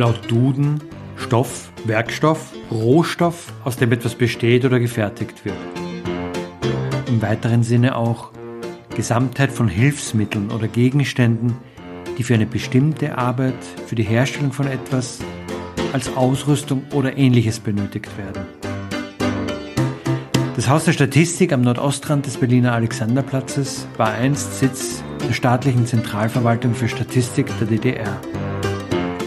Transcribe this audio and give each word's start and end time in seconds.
Laut 0.00 0.30
Duden 0.30 0.80
Stoff, 1.18 1.70
Werkstoff, 1.84 2.54
Rohstoff, 2.70 3.52
aus 3.64 3.76
dem 3.76 3.92
etwas 3.92 4.14
besteht 4.14 4.64
oder 4.64 4.80
gefertigt 4.80 5.44
wird. 5.44 5.58
Im 7.06 7.20
weiteren 7.20 7.62
Sinne 7.62 7.96
auch 7.96 8.30
Gesamtheit 8.96 9.52
von 9.52 9.68
Hilfsmitteln 9.68 10.52
oder 10.52 10.68
Gegenständen, 10.68 11.54
die 12.16 12.22
für 12.22 12.32
eine 12.32 12.46
bestimmte 12.46 13.18
Arbeit, 13.18 13.62
für 13.84 13.94
die 13.94 14.02
Herstellung 14.02 14.52
von 14.52 14.68
etwas 14.68 15.18
als 15.92 16.16
Ausrüstung 16.16 16.84
oder 16.94 17.18
ähnliches 17.18 17.60
benötigt 17.60 18.08
werden. 18.16 18.46
Das 20.56 20.66
Haus 20.66 20.86
der 20.86 20.92
Statistik 20.92 21.52
am 21.52 21.60
Nordostrand 21.60 22.24
des 22.24 22.38
Berliner 22.38 22.72
Alexanderplatzes 22.72 23.86
war 23.98 24.12
einst 24.12 24.60
Sitz 24.60 25.04
der 25.28 25.34
staatlichen 25.34 25.84
Zentralverwaltung 25.84 26.74
für 26.74 26.88
Statistik 26.88 27.48
der 27.58 27.66
DDR. 27.66 28.18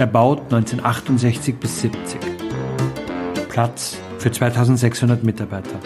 Erbaut 0.03 0.41
1968 0.51 1.55
bis 1.55 1.79
70. 1.79 2.19
Platz 3.47 3.95
für 4.17 4.29
2600 4.29 5.23
Mitarbeiter. 5.23 5.79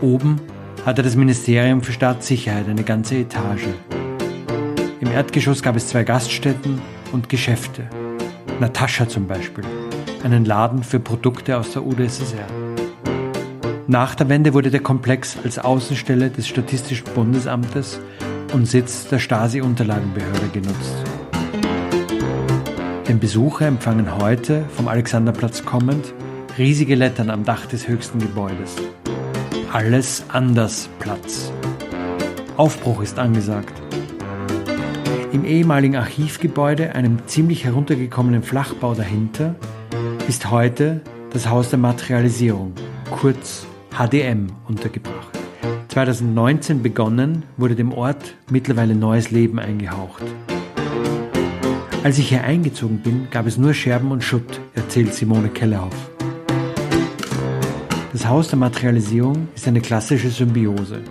Oben 0.00 0.40
hatte 0.86 1.02
das 1.02 1.16
Ministerium 1.16 1.82
für 1.82 1.90
Staatssicherheit 1.90 2.68
eine 2.68 2.84
ganze 2.84 3.16
Etage. 3.16 3.66
Im 5.00 5.10
Erdgeschoss 5.10 5.60
gab 5.60 5.74
es 5.74 5.88
zwei 5.88 6.04
Gaststätten 6.04 6.80
und 7.10 7.28
Geschäfte. 7.28 7.90
Natascha 8.60 9.08
zum 9.08 9.26
Beispiel, 9.26 9.64
einen 10.22 10.44
Laden 10.44 10.84
für 10.84 11.00
Produkte 11.00 11.58
aus 11.58 11.72
der 11.72 11.84
UdSSR. 11.84 12.46
Nach 13.88 14.14
der 14.14 14.28
Wende 14.28 14.54
wurde 14.54 14.70
der 14.70 14.84
Komplex 14.84 15.36
als 15.42 15.58
Außenstelle 15.58 16.30
des 16.30 16.46
Statistischen 16.46 17.08
Bundesamtes 17.12 17.98
und 18.52 18.66
Sitz 18.66 19.08
der 19.08 19.18
Stasi-Unterlagenbehörde 19.18 20.46
genutzt. 20.52 21.09
Den 23.10 23.18
Besucher 23.18 23.66
empfangen 23.66 24.18
heute 24.18 24.64
vom 24.76 24.86
Alexanderplatz 24.86 25.64
kommend 25.64 26.14
riesige 26.56 26.94
Lettern 26.94 27.28
am 27.28 27.44
Dach 27.44 27.66
des 27.66 27.88
höchsten 27.88 28.20
Gebäudes. 28.20 28.76
Alles 29.72 30.22
anders 30.28 30.88
Platz. 31.00 31.50
Aufbruch 32.56 33.02
ist 33.02 33.18
angesagt. 33.18 33.72
Im 35.32 35.44
ehemaligen 35.44 35.96
Archivgebäude, 35.96 36.94
einem 36.94 37.18
ziemlich 37.26 37.64
heruntergekommenen 37.64 38.44
Flachbau 38.44 38.94
dahinter, 38.94 39.56
ist 40.28 40.52
heute 40.52 41.00
das 41.32 41.48
Haus 41.48 41.68
der 41.68 41.80
Materialisierung, 41.80 42.74
kurz 43.10 43.66
HDM, 43.90 44.52
untergebracht. 44.68 45.36
2019 45.88 46.80
begonnen, 46.80 47.42
wurde 47.56 47.74
dem 47.74 47.92
Ort 47.92 48.36
mittlerweile 48.52 48.94
neues 48.94 49.32
Leben 49.32 49.58
eingehaucht. 49.58 50.22
Als 52.02 52.18
ich 52.18 52.30
hier 52.30 52.44
eingezogen 52.44 53.00
bin, 53.00 53.28
gab 53.30 53.46
es 53.46 53.58
nur 53.58 53.74
Scherben 53.74 54.10
und 54.10 54.24
Schutt, 54.24 54.58
erzählt 54.74 55.12
Simone 55.12 55.50
Kellerhoff. 55.50 56.10
Das 58.12 58.26
Haus 58.26 58.48
der 58.48 58.58
Materialisierung 58.58 59.48
ist 59.54 59.68
eine 59.68 59.82
klassische 59.82 60.30
Symbiose. 60.30 61.02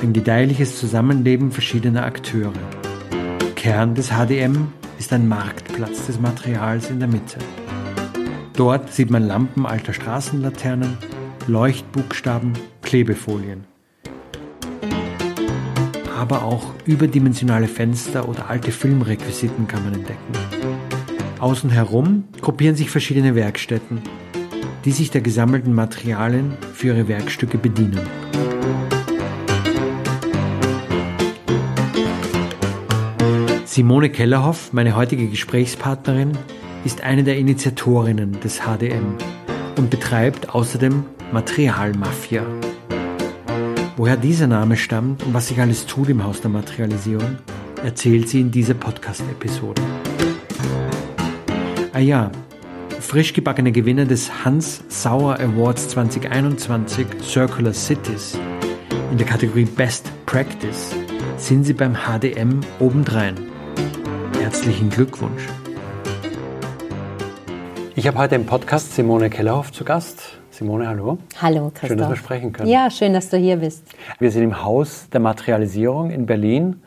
Ein 0.00 0.12
gedeihliches 0.12 0.78
Zusammenleben 0.78 1.50
verschiedener 1.50 2.04
Akteure. 2.04 2.52
Kern 3.56 3.96
des 3.96 4.10
HDM 4.10 4.68
ist 4.96 5.12
ein 5.12 5.26
Marktplatz 5.26 6.06
des 6.06 6.20
Materials 6.20 6.88
in 6.88 7.00
der 7.00 7.08
Mitte. 7.08 7.38
Dort 8.54 8.92
sieht 8.92 9.10
man 9.10 9.26
Lampen 9.26 9.66
alter 9.66 9.92
Straßenlaternen, 9.92 10.98
Leuchtbuchstaben, 11.48 12.52
Klebefolien. 12.82 13.64
Aber 16.16 16.44
auch 16.44 16.72
überdimensionale 16.86 17.68
Fenster 17.68 18.26
oder 18.28 18.48
alte 18.48 18.72
Filmrequisiten 18.72 19.68
kann 19.68 19.84
man 19.84 19.94
entdecken. 19.94 20.32
Außen 21.38 21.68
herum 21.68 22.24
gruppieren 22.40 22.74
sich 22.74 22.90
verschiedene 22.90 23.34
Werkstätten, 23.34 24.00
die 24.86 24.92
sich 24.92 25.10
der 25.10 25.20
gesammelten 25.20 25.74
Materialien 25.74 26.54
für 26.72 26.88
ihre 26.88 27.08
Werkstücke 27.08 27.58
bedienen. 27.58 28.00
Simone 33.66 34.08
Kellerhoff, 34.08 34.72
meine 34.72 34.96
heutige 34.96 35.28
Gesprächspartnerin, 35.28 36.32
ist 36.86 37.02
eine 37.02 37.24
der 37.24 37.36
Initiatorinnen 37.36 38.40
des 38.40 38.62
HDM 38.62 39.18
und 39.76 39.90
betreibt 39.90 40.54
außerdem 40.54 41.04
Materialmafia. 41.30 42.42
Woher 43.96 44.18
dieser 44.18 44.46
Name 44.46 44.76
stammt 44.76 45.22
und 45.22 45.32
was 45.32 45.48
sich 45.48 45.58
alles 45.58 45.86
tut 45.86 46.10
im 46.10 46.22
Haus 46.22 46.42
der 46.42 46.50
Materialisierung, 46.50 47.38
erzählt 47.82 48.28
sie 48.28 48.42
in 48.42 48.50
dieser 48.50 48.74
Podcast-Episode. 48.74 49.80
Ah 51.94 51.98
ja, 51.98 52.30
frisch 53.00 53.32
gebackene 53.32 53.72
Gewinner 53.72 54.04
des 54.04 54.44
Hans 54.44 54.84
Sauer 54.88 55.40
Awards 55.40 55.88
2021 55.88 57.06
Circular 57.22 57.72
Cities 57.72 58.38
in 59.10 59.16
der 59.16 59.26
Kategorie 59.26 59.64
Best 59.64 60.10
Practice 60.26 60.94
sind 61.38 61.64
sie 61.64 61.72
beim 61.72 61.96
HDM 61.96 62.60
obendrein. 62.80 63.34
Herzlichen 64.38 64.90
Glückwunsch. 64.90 65.42
Ich 67.94 68.06
habe 68.06 68.18
heute 68.18 68.34
im 68.34 68.44
Podcast 68.44 68.94
Simone 68.94 69.30
Kellerhoff 69.30 69.72
zu 69.72 69.84
Gast. 69.84 70.35
Simone, 70.56 70.88
hallo. 70.88 71.18
Hallo, 71.42 71.70
Christoph. 71.70 71.88
Schön, 71.88 71.98
dass 71.98 72.08
wir 72.08 72.16
sprechen 72.16 72.50
können. 72.50 72.70
Ja, 72.70 72.90
schön, 72.90 73.12
dass 73.12 73.28
du 73.28 73.36
hier 73.36 73.56
bist. 73.56 73.84
Wir 74.18 74.30
sind 74.30 74.42
im 74.42 74.64
Haus 74.64 75.06
der 75.10 75.20
Materialisierung 75.20 76.10
in 76.10 76.24
Berlin. 76.24 76.80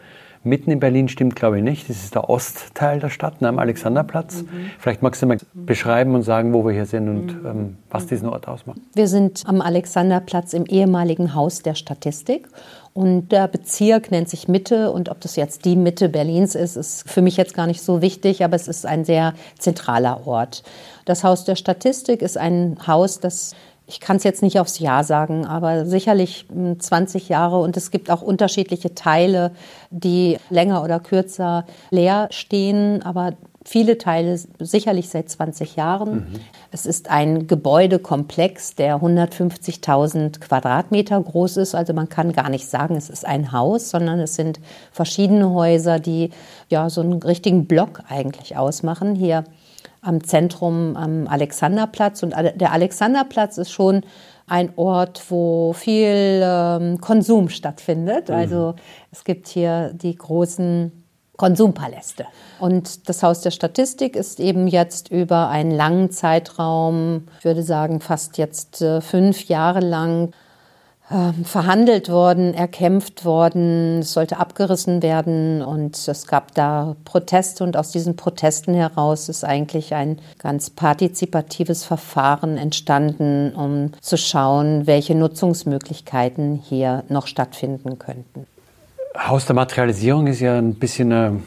Mitten 0.44 0.72
in 0.72 0.80
Berlin 0.80 1.08
stimmt, 1.08 1.36
glaube 1.36 1.58
ich, 1.58 1.64
nicht. 1.64 1.88
Das 1.88 1.98
ist 1.98 2.16
der 2.16 2.32
Ostteil 2.32 3.00
der 3.00 3.10
Stadt, 3.10 3.42
ne, 3.42 3.48
am 3.48 3.60
Alexanderplatz. 3.60 4.42
Mhm. 4.42 4.72
Vielleicht 4.80 5.04
magst 5.04 5.22
du 5.22 5.28
mal 5.28 5.38
beschreiben 5.54 6.16
und 6.16 6.24
sagen, 6.24 6.52
wo 6.54 6.66
wir 6.66 6.72
hier 6.72 6.88
sind 6.88 7.10
und 7.10 7.44
mhm. 7.44 7.46
ähm, 7.46 7.78
was 7.92 8.08
diesen 8.08 8.28
Ort 8.30 8.48
ausmacht. 8.48 8.80
Wir 8.96 9.08
sind 9.08 9.44
am 9.46 9.62
Alexanderplatz 9.62 10.54
im 10.54 10.66
ehemaligen 10.66 11.36
Haus 11.36 11.62
der 11.62 11.76
Statistik. 11.76 12.48
Und 12.94 13.32
der 13.32 13.48
Bezirk 13.48 14.12
nennt 14.12 14.30
sich 14.30 14.48
Mitte. 14.48 14.92
Und 14.92 15.10
ob 15.10 15.22
das 15.22 15.36
jetzt 15.36 15.66
die 15.66 15.76
Mitte 15.76 16.10
Berlins 16.10 16.56
ist, 16.56 16.76
ist 16.76 17.08
für 17.08 17.22
mich 17.22 17.38
jetzt 17.38 17.54
gar 17.54 17.68
nicht 17.68 17.82
so 17.82 18.02
wichtig. 18.02 18.44
Aber 18.44 18.56
es 18.56 18.68
ist 18.68 18.86
ein 18.86 19.06
sehr 19.06 19.34
zentraler 19.60 20.26
Ort. 20.26 20.64
Das 21.06 21.24
Haus 21.24 21.44
der 21.44 21.56
Statistik 21.56 22.22
ist 22.22 22.38
ein 22.38 22.78
Haus, 22.88 23.20
das 23.20 23.56
ich 23.90 24.00
kann 24.00 24.18
es 24.18 24.24
jetzt 24.24 24.44
nicht 24.44 24.60
aufs 24.60 24.78
Jahr 24.78 25.04
sagen, 25.04 25.46
aber 25.46 25.86
sicherlich 25.86 26.46
20 26.78 27.24
hm, 27.24 27.30
Jahre. 27.30 27.60
Und 27.60 27.76
es 27.76 27.90
gibt 27.90 28.12
auch 28.12 28.22
unterschiedliche 28.22 28.94
Teile, 28.94 29.52
die 29.90 30.38
länger 30.52 30.84
oder 30.84 31.00
kürzer 31.00 31.66
leer 31.90 32.28
stehen, 32.30 33.02
aber 33.02 33.34
viele 33.66 33.98
Teile 33.98 34.40
sicherlich 34.60 35.10
seit 35.10 35.30
20 35.30 35.76
Jahren. 35.76 36.14
Mhm. 36.14 36.28
Es 36.72 36.86
ist 36.86 37.10
ein 37.10 37.48
Gebäudekomplex, 37.48 38.76
der 38.76 38.98
150.000 38.98 40.40
Quadratmeter 40.40 41.20
groß 41.20 41.58
ist. 41.58 41.74
Also 41.74 41.94
man 41.94 42.10
kann 42.10 42.32
gar 42.32 42.50
nicht 42.50 42.68
sagen, 42.68 42.96
es 42.96 43.10
ist 43.10 43.26
ein 43.26 43.52
Haus, 43.52 43.90
sondern 43.90 44.20
es 44.20 44.36
sind 44.36 44.60
verschiedene 44.92 45.50
Häuser, 45.50 46.00
die 46.00 46.30
ja 46.70 46.92
so 46.92 47.02
einen 47.02 47.24
richtigen 47.24 47.66
Block 47.66 48.04
eigentlich 48.08 48.56
ausmachen. 48.56 49.16
Hier 49.16 49.46
am 50.02 50.24
Zentrum 50.24 50.96
am 50.96 51.28
Alexanderplatz. 51.28 52.24
Und 52.24 52.34
der 52.56 52.72
Alexanderplatz 52.72 53.58
ist 53.58 53.72
schon 53.72 54.02
ein 54.48 54.74
Ort, 54.78 55.24
wo 55.30 55.74
viel 55.74 56.42
ähm, 56.44 57.00
Konsum 57.02 57.50
stattfindet. 57.50 58.30
Mhm. 58.30 58.36
Also 58.36 58.76
es 59.12 59.24
gibt 59.24 59.48
hier 59.48 59.92
die 59.94 60.16
großen 60.16 60.92
Konsumpaläste. 61.38 62.26
Und 62.60 63.08
das 63.08 63.24
Haus 63.24 63.40
der 63.42 63.52
Statistik 63.52 64.18
ist 64.18 64.42
eben 64.42 64.68
jetzt 64.68 65.10
über 65.10 65.48
einen 65.48 65.72
langen 65.72 66.12
Zeitraum, 66.12 67.28
ich 67.40 67.46
würde 67.46 67.64
sagen 67.64 68.02
fast 68.02 68.38
jetzt 68.38 68.82
äh, 68.82 69.00
fünf 69.00 69.46
Jahre 69.46 69.80
lang, 69.80 70.34
ähm, 71.12 71.44
verhandelt 71.44 72.10
worden, 72.10 72.54
erkämpft 72.54 73.26
worden, 73.26 74.00
es 74.00 74.14
sollte 74.14 74.38
abgerissen 74.38 75.02
werden 75.02 75.64
und 75.64 76.08
es 76.08 76.28
gab 76.28 76.54
da 76.54 76.96
Proteste 77.04 77.64
und 77.64 77.76
aus 77.78 77.90
diesen 77.92 78.16
Protesten 78.16 78.76
heraus 78.76 79.28
ist 79.28 79.44
eigentlich 79.44 79.96
ein 79.96 80.20
ganz 80.38 80.70
partizipatives 80.70 81.84
Verfahren 81.84 82.58
entstanden, 82.58 83.56
um 83.56 83.92
zu 84.02 84.18
schauen, 84.18 84.86
welche 84.86 85.16
Nutzungsmöglichkeiten 85.16 86.62
hier 86.64 87.04
noch 87.10 87.26
stattfinden 87.26 87.98
könnten. 87.98 88.46
Haus 89.18 89.48
der 89.48 89.56
Materialisierung 89.56 90.28
ist 90.28 90.42
ja 90.42 90.60
ein 90.60 90.76
bisschen 90.76 91.12
ein, 91.12 91.44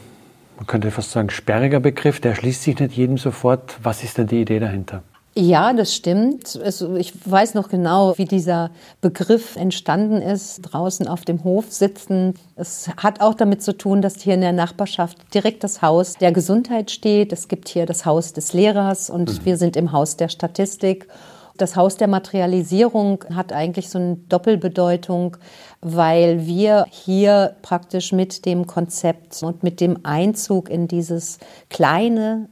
man 0.57 0.67
könnte 0.67 0.91
fast 0.91 1.11
sagen, 1.11 1.29
sperriger 1.29 1.79
Begriff, 1.79 2.19
der 2.19 2.35
schließt 2.35 2.63
sich 2.63 2.79
nicht 2.79 2.93
jedem 2.93 3.17
sofort. 3.17 3.77
Was 3.81 4.03
ist 4.03 4.17
denn 4.17 4.27
die 4.27 4.41
Idee 4.41 4.59
dahinter? 4.59 5.03
Ja, 5.35 5.73
das 5.73 5.95
stimmt. 5.95 6.59
Also 6.63 6.95
ich 6.95 7.13
weiß 7.25 7.55
noch 7.55 7.69
genau, 7.69 8.15
wie 8.17 8.25
dieser 8.25 8.69
Begriff 9.01 9.55
entstanden 9.55 10.21
ist, 10.21 10.61
draußen 10.61 11.07
auf 11.07 11.25
dem 11.25 11.43
Hof 11.43 11.71
sitzen. 11.71 12.35
Es 12.55 12.87
hat 12.97 13.19
auch 13.19 13.33
damit 13.33 13.63
zu 13.63 13.75
tun, 13.75 14.03
dass 14.03 14.21
hier 14.21 14.35
in 14.35 14.41
der 14.41 14.53
Nachbarschaft 14.53 15.17
direkt 15.33 15.63
das 15.63 15.81
Haus 15.81 16.17
der 16.17 16.31
Gesundheit 16.31 16.91
steht. 16.91 17.33
Es 17.33 17.47
gibt 17.47 17.67
hier 17.69 17.87
das 17.87 18.05
Haus 18.05 18.33
des 18.33 18.53
Lehrers 18.53 19.09
und 19.09 19.29
mhm. 19.29 19.45
wir 19.45 19.57
sind 19.57 19.75
im 19.75 19.91
Haus 19.91 20.17
der 20.17 20.29
Statistik. 20.29 21.07
Das 21.57 21.75
Haus 21.75 21.97
der 21.97 22.07
Materialisierung 22.07 23.25
hat 23.33 23.53
eigentlich 23.53 23.89
so 23.89 23.99
eine 23.99 24.15
Doppelbedeutung, 24.15 25.37
weil 25.81 26.45
wir 26.45 26.85
hier 26.89 27.55
praktisch 27.61 28.11
mit 28.11 28.45
dem 28.45 28.67
Konzept 28.67 29.41
und 29.43 29.63
mit 29.63 29.79
dem 29.79 29.99
Einzug 30.03 30.69
in 30.69 30.87
dieses 30.87 31.39
kleine 31.69 32.49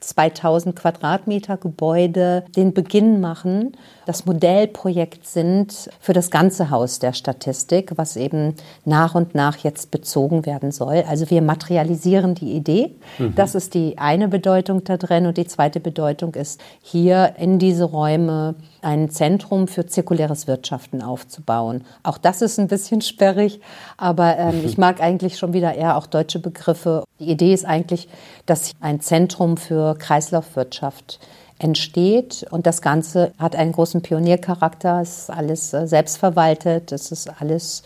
2000 0.00 0.74
Quadratmeter 0.76 1.56
Gebäude 1.56 2.44
den 2.56 2.72
Beginn 2.72 3.20
machen, 3.20 3.76
das 4.06 4.26
Modellprojekt 4.26 5.26
sind 5.26 5.88
für 6.00 6.12
das 6.12 6.30
ganze 6.30 6.70
Haus 6.70 6.98
der 6.98 7.12
Statistik, 7.12 7.92
was 7.96 8.16
eben 8.16 8.54
nach 8.84 9.14
und 9.14 9.34
nach 9.34 9.58
jetzt 9.58 9.90
bezogen 9.90 10.46
werden 10.46 10.72
soll. 10.72 11.04
Also 11.06 11.30
wir 11.30 11.42
materialisieren 11.42 12.34
die 12.34 12.52
Idee. 12.52 12.96
Mhm. 13.18 13.34
Das 13.36 13.54
ist 13.54 13.74
die 13.74 13.98
eine 13.98 14.26
Bedeutung 14.28 14.82
da 14.82 14.96
drin. 14.96 15.26
Und 15.26 15.36
die 15.36 15.46
zweite 15.46 15.78
Bedeutung 15.78 16.34
ist, 16.34 16.60
hier 16.82 17.34
in 17.38 17.58
diese 17.58 17.84
Räume 17.84 18.56
ein 18.82 19.10
Zentrum 19.10 19.68
für 19.68 19.86
zirkuläres 19.86 20.46
Wirtschaften 20.46 21.02
aufzubauen. 21.02 21.84
Auch 22.02 22.18
das 22.18 22.42
ist 22.42 22.58
ein 22.58 22.68
bisschen 22.68 23.02
sperrig, 23.02 23.60
aber 23.96 24.38
ähm, 24.38 24.62
ich 24.64 24.78
mag 24.78 25.00
eigentlich 25.00 25.38
schon 25.38 25.52
wieder 25.52 25.74
eher 25.74 25.96
auch 25.96 26.06
deutsche 26.06 26.38
Begriffe. 26.38 27.04
Die 27.20 27.30
Idee 27.30 27.52
ist 27.52 27.66
eigentlich, 27.66 28.08
dass 28.46 28.72
ein 28.80 29.00
Zentrum 29.00 29.58
für 29.58 29.94
Kreislaufwirtschaft 29.98 31.20
entsteht 31.58 32.46
und 32.50 32.66
das 32.66 32.80
Ganze 32.80 33.32
hat 33.38 33.54
einen 33.54 33.72
großen 33.72 34.00
Pioniercharakter. 34.00 35.00
Es 35.02 35.18
ist 35.18 35.30
alles 35.30 35.74
äh, 35.74 35.86
selbstverwaltet, 35.86 36.92
es 36.92 37.12
ist 37.12 37.30
alles, 37.40 37.82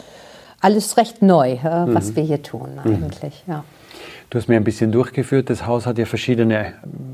alles 0.61 0.97
recht 0.97 1.21
neu, 1.23 1.55
äh, 1.55 1.59
was 1.63 2.11
mhm. 2.11 2.17
wir 2.17 2.23
hier 2.23 2.43
tun 2.43 2.79
mhm. 2.85 2.95
eigentlich. 2.95 3.43
Mhm. 3.47 3.53
Ja. 3.53 3.65
Du 4.31 4.39
hast 4.39 4.49
mir 4.49 4.57
ein 4.57 4.65
bisschen 4.65 4.91
durchgeführt. 4.91 5.51
Das 5.51 5.67
Haus 5.67 5.87
hat 5.87 5.99
ja 5.99 6.07
verschiedene 6.07 6.73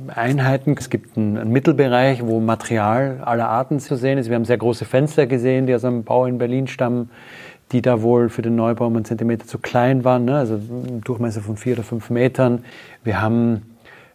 Einheiten. 0.09 0.75
Es 0.79 0.89
gibt 0.89 1.17
einen, 1.17 1.51
Mittelbereich, 1.51 2.25
wo 2.25 2.41
Material 2.41 3.21
aller 3.25 3.49
Arten 3.49 3.79
zu 3.81 3.97
sehen 3.97 4.17
ist. 4.17 4.29
Wir 4.29 4.37
haben 4.37 4.45
sehr 4.45 4.59
große 4.59 4.85
Fenster 4.85 5.27
gesehen, 5.27 5.67
die 5.67 5.75
aus 5.75 5.85
einem 5.85 6.05
Bau 6.05 6.25
in 6.25 6.39
Berlin 6.39 6.67
stammen, 6.67 7.11
die 7.73 7.83
da 7.83 8.03
wohl 8.03 8.29
für 8.29 8.43
den 8.43 8.57
Neubau 8.57 8.87
einen 8.87 9.05
Zentimeter 9.05 9.47
zu 9.47 9.59
klein 9.59 10.05
waren, 10.05 10.25
ne? 10.25 10.37
also 10.37 10.61
Durchmesser 11.05 11.41
von 11.41 11.57
vier 11.57 11.75
oder 11.75 11.83
fünf 11.83 12.11
Metern. 12.11 12.65
Wir 13.05 13.21
haben 13.21 13.63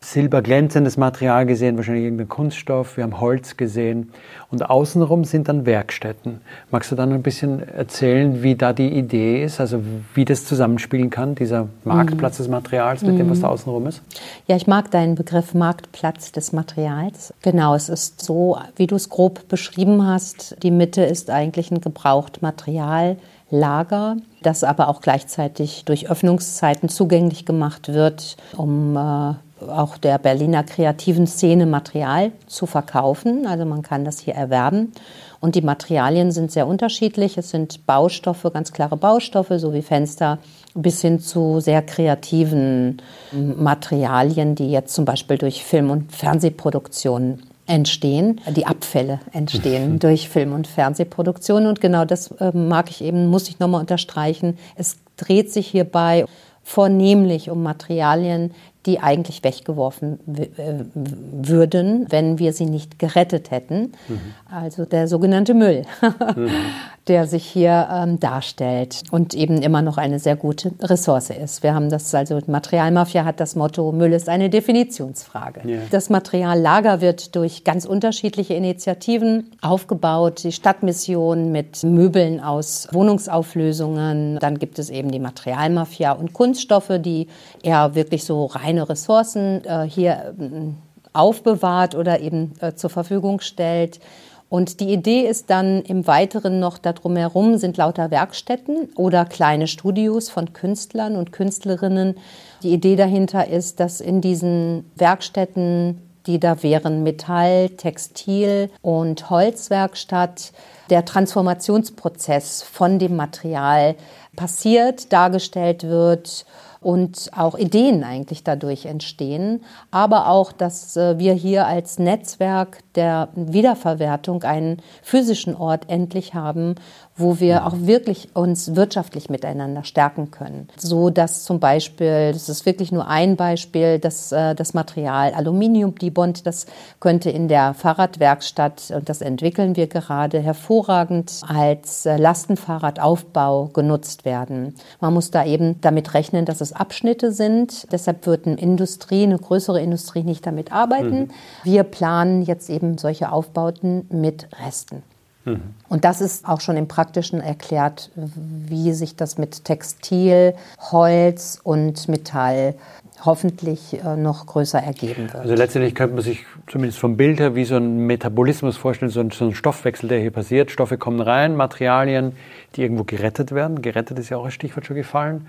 silberglänzendes 0.05 0.97
Material 0.97 1.45
gesehen, 1.45 1.77
wahrscheinlich 1.77 2.03
irgendein 2.03 2.29
Kunststoff, 2.29 2.97
wir 2.97 3.03
haben 3.03 3.19
Holz 3.19 3.57
gesehen 3.57 4.11
und 4.51 4.69
außenrum 4.69 5.23
sind 5.23 5.47
dann 5.47 5.65
Werkstätten. 5.65 6.41
Magst 6.69 6.91
du 6.91 6.95
dann 6.95 7.11
ein 7.11 7.23
bisschen 7.23 7.67
erzählen, 7.67 8.43
wie 8.43 8.55
da 8.55 8.73
die 8.73 8.89
Idee 8.89 9.43
ist, 9.43 9.59
also 9.59 9.81
wie 10.13 10.25
das 10.25 10.45
zusammenspielen 10.45 11.09
kann, 11.09 11.35
dieser 11.35 11.67
Marktplatz 11.83 12.37
des 12.37 12.47
Materials 12.47 13.01
mit 13.01 13.17
dem, 13.17 13.29
was 13.29 13.41
da 13.41 13.47
außenrum 13.47 13.87
ist? 13.87 14.01
Ja, 14.47 14.55
ich 14.55 14.67
mag 14.67 14.91
deinen 14.91 15.15
Begriff 15.15 15.53
Marktplatz 15.53 16.31
des 16.31 16.53
Materials. 16.53 17.33
Genau, 17.41 17.73
es 17.73 17.89
ist 17.89 18.23
so, 18.23 18.59
wie 18.75 18.87
du 18.87 18.95
es 18.95 19.09
grob 19.09 19.47
beschrieben 19.47 20.05
hast, 20.05 20.57
die 20.61 20.71
Mitte 20.71 21.01
ist 21.03 21.29
eigentlich 21.29 21.71
ein 21.71 21.81
gebraucht 21.81 22.41
Material. 22.41 23.17
Lager, 23.49 24.17
das 24.41 24.63
aber 24.63 24.87
auch 24.87 25.01
gleichzeitig 25.01 25.85
durch 25.85 26.09
Öffnungszeiten 26.09 26.89
zugänglich 26.89 27.45
gemacht 27.45 27.93
wird, 27.93 28.37
um 28.57 28.97
äh, 28.97 29.33
auch 29.69 29.97
der 29.97 30.17
Berliner 30.17 30.63
kreativen 30.63 31.27
Szene 31.27 31.65
Material 31.65 32.31
zu 32.47 32.65
verkaufen. 32.65 33.47
Also 33.47 33.65
man 33.65 33.81
kann 33.81 34.03
das 34.03 34.19
hier 34.19 34.35
erwerben. 34.35 34.91
Und 35.39 35.55
die 35.55 35.61
Materialien 35.61 36.31
sind 36.31 36.51
sehr 36.51 36.67
unterschiedlich. 36.67 37.37
Es 37.37 37.51
sind 37.51 37.85
Baustoffe, 37.85 38.51
ganz 38.51 38.73
klare 38.73 38.97
Baustoffe, 38.97 39.53
so 39.57 39.73
wie 39.73 39.81
Fenster, 39.81 40.39
bis 40.73 41.01
hin 41.01 41.19
zu 41.19 41.59
sehr 41.59 41.81
kreativen 41.81 43.01
Materialien, 43.31 44.55
die 44.55 44.71
jetzt 44.71 44.93
zum 44.93 45.05
Beispiel 45.05 45.37
durch 45.37 45.63
Film- 45.63 45.91
und 45.91 46.11
Fernsehproduktionen 46.11 47.43
entstehen, 47.67 48.41
die 48.55 48.65
Abfälle 48.65 49.19
entstehen 49.31 49.99
durch 49.99 50.29
Film- 50.29 50.53
und 50.53 50.67
Fernsehproduktionen. 50.67 51.67
Und 51.67 51.81
genau 51.81 52.05
das 52.05 52.31
äh, 52.39 52.51
mag 52.55 52.89
ich 52.89 53.03
eben, 53.03 53.27
muss 53.27 53.49
ich 53.49 53.59
nochmal 53.59 53.81
unterstreichen. 53.81 54.57
Es 54.75 54.97
dreht 55.17 55.51
sich 55.51 55.67
hierbei 55.67 56.25
vornehmlich 56.63 57.49
um 57.49 57.63
Materialien, 57.63 58.51
die 58.85 58.99
eigentlich 58.99 59.43
weggeworfen 59.43 60.19
äh, 60.37 60.85
würden, 60.93 62.05
wenn 62.09 62.37
wir 62.39 62.53
sie 62.53 62.65
nicht 62.65 62.99
gerettet 62.99 63.51
hätten. 63.51 63.93
Mhm. 64.07 64.19
Also 64.49 64.85
der 64.85 65.07
sogenannte 65.07 65.53
Müll, 65.53 65.83
mhm. 66.01 66.49
der 67.07 67.27
sich 67.27 67.45
hier 67.45 67.87
ähm, 67.91 68.19
darstellt 68.19 69.03
und 69.11 69.33
eben 69.33 69.61
immer 69.61 69.81
noch 69.81 69.97
eine 69.97 70.19
sehr 70.19 70.35
gute 70.35 70.71
Ressource 70.81 71.31
ist. 71.31 71.63
Wir 71.63 71.73
haben 71.73 71.89
das, 71.89 72.13
also 72.13 72.39
Materialmafia 72.45 73.25
hat 73.25 73.39
das 73.39 73.55
Motto, 73.55 73.91
Müll 73.91 74.13
ist 74.13 74.29
eine 74.29 74.49
Definitionsfrage. 74.49 75.61
Yeah. 75.65 75.81
Das 75.89 76.09
Materiallager 76.09 77.01
wird 77.01 77.35
durch 77.35 77.63
ganz 77.63 77.85
unterschiedliche 77.85 78.53
Initiativen 78.53 79.51
aufgebaut. 79.61 80.43
Die 80.43 80.51
Stadtmission 80.51 81.51
mit 81.51 81.83
Möbeln 81.83 82.39
aus 82.39 82.87
Wohnungsauflösungen. 82.91 84.37
Dann 84.39 84.59
gibt 84.59 84.79
es 84.79 84.89
eben 84.89 85.11
die 85.11 85.19
Materialmafia 85.19 86.11
und 86.11 86.33
Kunststoffe, 86.33 86.93
die 86.99 87.27
eher 87.63 87.95
wirklich 87.95 88.23
so 88.23 88.45
rein 88.45 88.74
reine 88.75 88.89
Ressourcen 88.89 89.63
äh, 89.65 89.87
hier 89.87 90.35
äh, 90.39 90.73
aufbewahrt 91.13 91.95
oder 91.95 92.19
eben 92.19 92.53
äh, 92.59 92.73
zur 92.73 92.89
Verfügung 92.89 93.39
stellt. 93.39 93.99
Und 94.47 94.79
die 94.79 94.93
Idee 94.93 95.21
ist 95.21 95.49
dann 95.49 95.81
im 95.81 96.05
Weiteren 96.07 96.59
noch 96.59 96.77
darum 96.77 97.15
herum 97.15 97.57
sind 97.57 97.77
lauter 97.77 98.11
Werkstätten 98.11 98.89
oder 98.95 99.25
kleine 99.25 99.67
Studios 99.67 100.29
von 100.29 100.53
Künstlern 100.53 101.15
und 101.15 101.31
Künstlerinnen. 101.31 102.15
Die 102.61 102.71
Idee 102.71 102.95
dahinter 102.95 103.47
ist, 103.47 103.79
dass 103.79 104.01
in 104.01 104.21
diesen 104.21 104.89
Werkstätten, 104.95 105.99
die 106.27 106.39
da 106.39 106.61
wären 106.61 107.03
Metall, 107.03 107.69
Textil 107.69 108.69
und 108.81 109.29
Holzwerkstatt, 109.29 110.51
der 110.91 111.05
Transformationsprozess 111.05 112.61
von 112.61 112.99
dem 112.99 113.15
Material 113.15 113.95
passiert, 114.35 115.11
dargestellt 115.11 115.83
wird 115.83 116.45
und 116.85 117.31
auch 117.35 117.57
Ideen 117.57 118.03
eigentlich 118.03 118.43
dadurch 118.43 118.85
entstehen, 118.85 119.63
aber 119.89 120.29
auch, 120.29 120.51
dass 120.51 120.95
äh, 120.95 121.17
wir 121.17 121.33
hier 121.33 121.65
als 121.65 121.97
Netzwerk 121.97 122.77
der 122.93 123.29
Wiederverwertung 123.35 124.43
einen 124.43 124.83
physischen 125.01 125.55
Ort 125.55 125.89
endlich 125.89 126.35
haben, 126.35 126.75
wo 127.17 127.39
wir 127.39 127.65
auch 127.65 127.73
wirklich 127.77 128.35
uns 128.35 128.75
wirtschaftlich 128.75 129.29
miteinander 129.29 129.83
stärken 129.83 130.31
können. 130.31 130.67
So 130.77 131.09
dass 131.09 131.43
zum 131.45 131.59
Beispiel, 131.59 132.33
das 132.33 132.49
ist 132.49 132.65
wirklich 132.65 132.91
nur 132.91 133.07
ein 133.07 133.35
Beispiel, 133.35 133.99
dass 133.99 134.31
äh, 134.31 134.53
das 134.53 134.73
Material 134.73 135.33
Aluminium 135.33 135.95
Dibond, 135.95 136.45
das 136.45 136.67
könnte 136.99 137.29
in 137.29 137.47
der 137.47 137.73
Fahrradwerkstatt, 137.73 138.91
und 138.93 139.09
das 139.09 139.21
entwickeln 139.21 139.75
wir 139.75 139.87
gerade, 139.87 140.39
hervorragend 140.39 141.41
als 141.47 142.05
äh, 142.05 142.17
Lastenfahrradaufbau 142.17 143.69
genutzt 143.73 144.25
werden. 144.25 144.75
Man 144.99 145.13
muss 145.13 145.31
da 145.31 145.45
eben 145.45 145.79
damit 145.81 146.13
rechnen, 146.13 146.45
dass 146.45 146.61
es 146.61 146.74
Abschnitte 146.79 147.31
sind. 147.31 147.91
Deshalb 147.91 148.25
wird 148.25 148.47
eine 148.47 148.57
Industrie, 148.57 149.23
eine 149.23 149.37
größere 149.37 149.81
Industrie 149.81 150.23
nicht 150.23 150.45
damit 150.45 150.71
arbeiten. 150.71 151.19
Mhm. 151.19 151.29
Wir 151.63 151.83
planen 151.83 152.43
jetzt 152.43 152.69
eben 152.69 152.97
solche 152.97 153.31
Aufbauten 153.31 154.07
mit 154.09 154.47
Resten. 154.65 155.03
Mhm. 155.45 155.61
Und 155.89 156.05
das 156.05 156.21
ist 156.21 156.47
auch 156.47 156.59
schon 156.59 156.75
im 156.77 156.87
Praktischen 156.87 157.39
erklärt, 157.39 158.11
wie 158.15 158.93
sich 158.93 159.15
das 159.15 159.37
mit 159.37 159.63
Textil, 159.63 160.55
Holz 160.91 161.59
und 161.63 162.07
Metall 162.07 162.75
hoffentlich 163.23 164.03
äh, 164.03 164.17
noch 164.17 164.45
größer 164.45 164.79
ergeben 164.79 165.31
wird. 165.31 165.35
Also 165.35 165.55
letztendlich 165.55 165.95
könnte 165.95 166.15
man 166.15 166.23
sich 166.23 166.45
zumindest 166.67 166.99
vom 166.99 167.15
Bild 167.15 167.39
her 167.39 167.55
wie 167.55 167.65
so 167.65 167.75
ein 167.75 168.05
Metabolismus 168.05 168.75
vorstellen, 168.75 169.11
so 169.11 169.19
ein, 169.21 169.31
so 169.31 169.45
ein 169.45 169.53
Stoffwechsel, 169.53 170.09
der 170.09 170.19
hier 170.19 170.31
passiert. 170.31 170.71
Stoffe 170.71 170.97
kommen 170.97 171.21
rein, 171.21 171.55
Materialien, 171.55 172.33
die 172.75 172.81
irgendwo 172.81 173.03
gerettet 173.03 173.51
werden. 173.51 173.81
Gerettet 173.81 174.19
ist 174.19 174.29
ja 174.29 174.37
auch 174.37 174.45
ein 174.45 174.51
Stichwort 174.51 174.85
schon 174.85 174.95
gefallen. 174.95 175.47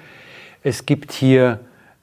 Es 0.66 0.84
gibt 0.84 1.12
hier 1.12 1.60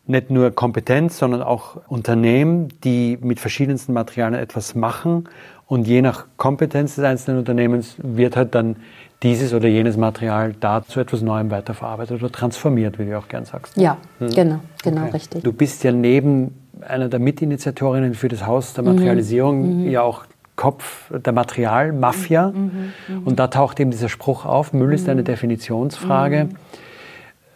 nicht 0.07 0.29
nur 0.29 0.49
Kompetenz, 0.51 1.17
sondern 1.17 1.41
auch 1.41 1.81
Unternehmen, 1.89 2.69
die 2.85 3.17
mit 3.19 3.41
verschiedensten 3.41 3.91
Materialien 3.91 4.41
etwas 4.41 4.73
machen. 4.73 5.27
Und 5.67 5.85
je 5.85 6.01
nach 6.01 6.27
Kompetenz 6.37 6.95
des 6.95 7.03
einzelnen 7.03 7.39
Unternehmens 7.39 7.95
wird 7.97 8.37
halt 8.37 8.55
dann 8.55 8.77
dieses 9.21 9.53
oder 9.53 9.67
jenes 9.67 9.97
Material 9.97 10.55
da 10.57 10.81
zu 10.81 11.01
etwas 11.01 11.21
Neuem 11.21 11.51
weiterverarbeitet 11.51 12.23
oder 12.23 12.31
transformiert, 12.31 12.99
wie 12.99 13.03
du 13.03 13.19
auch 13.19 13.27
gern 13.27 13.43
sagst. 13.43 13.75
Ja, 13.75 13.97
hm? 14.19 14.29
genau, 14.29 14.59
genau, 14.81 15.01
okay. 15.01 15.11
richtig. 15.11 15.43
Du 15.43 15.51
bist 15.51 15.83
ja 15.83 15.91
neben 15.91 16.55
einer 16.87 17.09
der 17.09 17.19
Mitinitiatorinnen 17.19 18.13
für 18.13 18.29
das 18.29 18.47
Haus 18.47 18.73
der 18.73 18.85
Materialisierung 18.85 19.81
mhm. 19.81 19.91
ja 19.91 20.03
auch 20.03 20.23
Kopf 20.55 21.11
der 21.11 21.33
Materialmafia. 21.33 22.51
Mhm, 22.51 22.53
mh, 22.55 22.69
mh. 23.15 23.21
Und 23.25 23.39
da 23.39 23.47
taucht 23.47 23.81
eben 23.81 23.91
dieser 23.91 24.07
Spruch 24.07 24.45
auf, 24.45 24.71
Müll 24.71 24.93
ist 24.93 25.09
eine 25.09 25.19
mhm. 25.19 25.25
Definitionsfrage. 25.25 26.45
Mhm. 26.45 26.55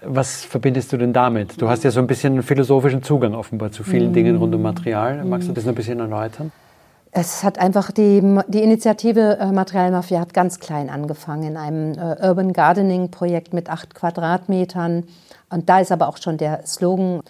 Was 0.01 0.46
verbindest 0.46 0.94
du 0.94 0.98
denn 0.98 1.12
damit? 1.12 1.60
Du 1.62 1.70
hast 1.70 1.84
ja 1.84 1.92
so 1.92 2.00
ein 2.00 2.08
bisschen 2.08 2.34
einen 2.34 2.44
philosophischen 2.44 3.01
Zugang 3.01 3.34
offenbar 3.34 3.72
zu 3.72 3.84
vielen 3.84 4.13
Dingen 4.13 4.38
rund 4.38 4.54
um 4.54 4.62
Material. 4.62 5.24
Magst 5.25 5.48
du 5.48 5.54
das 5.54 5.66
noch 5.66 5.72
ein 5.72 5.75
bisschen 5.75 6.00
erläutern? 6.00 6.51
Es 7.12 7.44
hat 7.44 7.58
einfach 7.58 7.89
die, 7.92 8.22
die 8.48 8.62
Initiative 8.62 9.38
äh, 9.39 9.51
Materialmafia 9.51 10.20
hat 10.20 10.36
ganz 10.36 10.60
klein 10.60 10.89
angefangen 10.89 11.44
in 11.44 11.58
einem 11.58 11.94
äh, 11.94 12.27
Urban 12.27 12.54
Gardening 12.54 13.10
Projekt 13.10 13.54
mit 13.54 13.72
acht 13.72 13.96
Quadratmetern. 13.96 15.04
Und 15.50 15.70
da 15.70 15.80
ist 15.80 15.92
aber 15.92 16.10
auch 16.10 16.18
schon 16.18 16.38
der 16.38 16.68
Slogan 16.68 17.22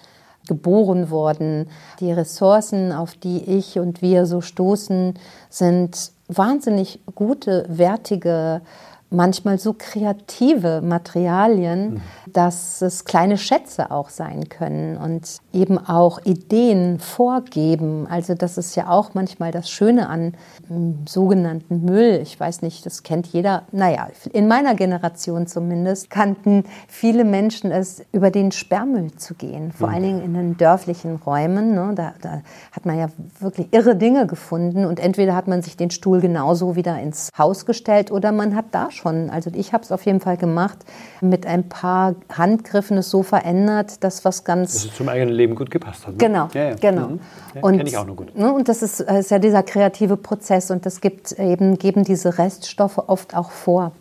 geboren 0.48 1.10
worden. 1.10 1.70
Die 2.00 2.12
Ressourcen, 2.12 2.92
auf 2.92 3.14
die 3.14 3.44
ich 3.44 3.80
und 3.80 4.02
wir 4.02 4.26
so 4.26 4.42
stoßen, 4.42 5.14
sind 5.50 6.12
wahnsinnig 6.28 7.00
gute, 7.16 7.66
wertige 7.70 8.62
manchmal 9.10 9.58
so 9.58 9.74
kreative 9.78 10.82
Materialien, 10.82 11.94
mhm. 11.94 12.02
dass 12.34 12.82
es 12.82 13.06
kleine 13.06 13.38
Schätze 13.38 13.92
auch 13.92 14.10
sein 14.10 14.50
können 14.50 14.98
und 14.98 15.38
eben 15.54 15.78
auch 15.78 16.20
Ideen 16.26 17.00
vorgeben. 17.00 18.08
Also 18.10 18.34
das 18.34 18.58
ist 18.58 18.76
ja 18.76 18.90
auch 18.90 19.14
manchmal 19.14 19.52
das 19.52 19.70
Schöne 19.70 20.10
an 20.10 20.34
ähm, 20.70 21.06
sogenannten 21.08 21.86
Müll. 21.86 22.20
Ich 22.22 22.38
weiß 22.38 22.62
nicht, 22.62 22.86
das 22.86 23.04
kennt 23.04 23.28
jeder. 23.28 23.64
Naja, 23.72 24.08
in 24.34 24.48
meiner 24.48 24.76
Generation 24.76 25.48
zumindest 25.48 26.10
kannten 26.10 26.66
viele 26.88 27.24
Menschen 27.24 27.72
es, 27.72 28.04
über 28.12 28.30
den 28.30 28.52
Sperrmüll 28.52 29.14
zu 29.14 29.36
gehen. 29.36 29.72
Vor 29.72 29.88
mhm. 29.88 29.94
allen 29.94 30.04
Dingen 30.04 30.24
in 30.24 30.34
den 30.34 30.58
dörflichen 30.58 31.16
Räumen. 31.16 31.74
Ne? 31.74 31.94
Da, 31.96 32.14
da 32.22 32.42
hat 32.74 32.86
man 32.86 32.98
ja 32.98 33.08
wirklich 33.40 33.70
irre 33.72 33.96
Dinge 33.96 34.28
gefunden 34.28 34.86
und 34.86 35.00
entweder 35.00 35.36
hat 35.36 35.48
man 35.48 35.62
sich 35.62 35.78
den 35.78 35.92
Stuhl 35.92 36.20
genauso 36.20 36.76
wieder 36.76 37.00
ins 37.00 37.30
Haus 37.38 37.66
gestellt 37.66 38.12
oder 38.12 38.34
man 38.34 38.56
hat 38.56 38.66
da 38.72 38.92
schon, 38.98 39.30
also 39.30 39.50
ich 39.54 39.74
habe 39.74 39.84
es 39.84 39.92
auf 39.92 40.06
jeden 40.06 40.20
Fall 40.20 40.38
gemacht, 40.38 40.78
mit 41.22 41.46
ein 41.46 41.70
paar 41.70 42.16
Handgriffen 42.32 42.98
es 42.98 43.10
so 43.10 43.24
verändert, 43.24 44.04
dass 44.04 44.26
was 44.26 44.44
ganz... 44.44 44.74
Dass 44.74 44.86
es 44.86 44.96
zum 44.96 45.10
eigenen 45.10 45.34
Leben 45.34 45.56
gut 45.56 45.72
gepasst 45.72 46.06
hat. 46.06 46.14
Ne? 46.14 46.18
Genau, 46.18 46.50
ja, 46.54 46.70
ja. 46.70 46.76
genau. 46.76 47.08
Mhm. 47.08 47.20
Ja, 47.56 47.62
und, 47.62 47.88
ich 47.88 47.98
auch 47.98 48.06
nur 48.06 48.16
gut. 48.16 48.38
Ne, 48.38 48.52
und 48.52 48.68
das 48.68 48.82
ist, 48.82 49.00
ist, 49.00 49.32
ja 49.32 49.40
dieser 49.40 49.64
kreative 49.64 50.18
Prozess 50.18 50.72
und 50.72 50.86
das 50.86 51.02
gibt 51.02 51.32
eben, 51.34 51.78
geben 51.78 52.04
diese 52.04 52.38
Reststoffe 52.38 52.98
oft 52.98 53.36
auch 53.36 53.52
vor. 53.52 53.92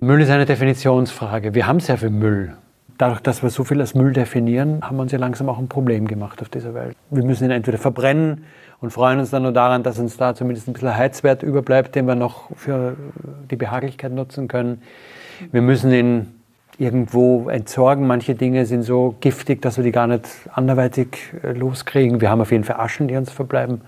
Müll 0.00 0.20
ist 0.22 0.30
eine 0.30 0.46
Definitionsfrage. 0.46 1.54
Wir 1.54 1.66
haben 1.66 1.78
ja 1.78 1.96
für 1.96 2.10
Müll. 2.10 2.56
Dadurch, 2.96 3.20
dass 3.20 3.42
wir 3.42 3.48
so 3.50 3.64
viel 3.64 3.80
als 3.80 3.94
Müll 3.94 4.12
definieren, 4.12 4.82
haben 4.82 4.96
wir 4.96 5.02
uns 5.02 5.12
ja 5.12 5.18
langsam 5.18 5.48
auch 5.48 5.58
ein 5.58 5.68
Problem 5.68 6.06
gemacht 6.06 6.42
auf 6.42 6.50
dieser 6.50 6.74
Welt. 6.74 6.96
Wir 7.10 7.24
müssen 7.24 7.44
ihn 7.44 7.50
entweder 7.50 7.78
verbrennen 7.78 8.44
und 8.80 8.90
freuen 8.90 9.18
uns 9.18 9.30
dann 9.30 9.42
nur 9.42 9.52
daran, 9.52 9.82
dass 9.82 9.98
uns 9.98 10.16
da 10.16 10.34
zumindest 10.34 10.68
ein 10.68 10.72
bisschen 10.72 10.96
Heizwert 10.96 11.42
überbleibt, 11.42 11.94
den 11.94 12.06
wir 12.06 12.14
noch 12.14 12.48
für 12.56 12.96
die 13.50 13.56
Behaglichkeit 13.56 14.12
nutzen 14.12 14.48
können. 14.48 14.82
Wir 15.52 15.62
müssen 15.62 15.92
ihn 15.92 16.40
irgendwo 16.78 17.50
entsorgen. 17.50 18.06
Manche 18.06 18.34
Dinge 18.34 18.64
sind 18.64 18.82
so 18.82 19.14
giftig, 19.20 19.60
dass 19.60 19.76
wir 19.76 19.84
die 19.84 19.92
gar 19.92 20.06
nicht 20.06 20.24
anderweitig 20.52 21.08
äh, 21.42 21.52
loskriegen. 21.52 22.22
Wir 22.22 22.30
haben 22.30 22.40
auf 22.40 22.50
jeden 22.50 22.64
Fall 22.64 22.76
Aschen, 22.76 23.06
die 23.06 23.16
uns 23.16 23.30
verbleiben. 23.30 23.82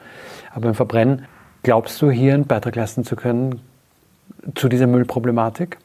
Aber 0.50 0.66
beim 0.66 0.74
Verbrennen, 0.74 1.24
glaubst 1.62 2.00
du, 2.02 2.10
hier 2.10 2.34
einen 2.34 2.46
Beitrag 2.46 2.76
leisten 2.76 3.04
zu 3.04 3.16
können 3.16 3.62
zu 4.54 4.68
dieser 4.68 4.86
Müllproblematik? 4.86 5.78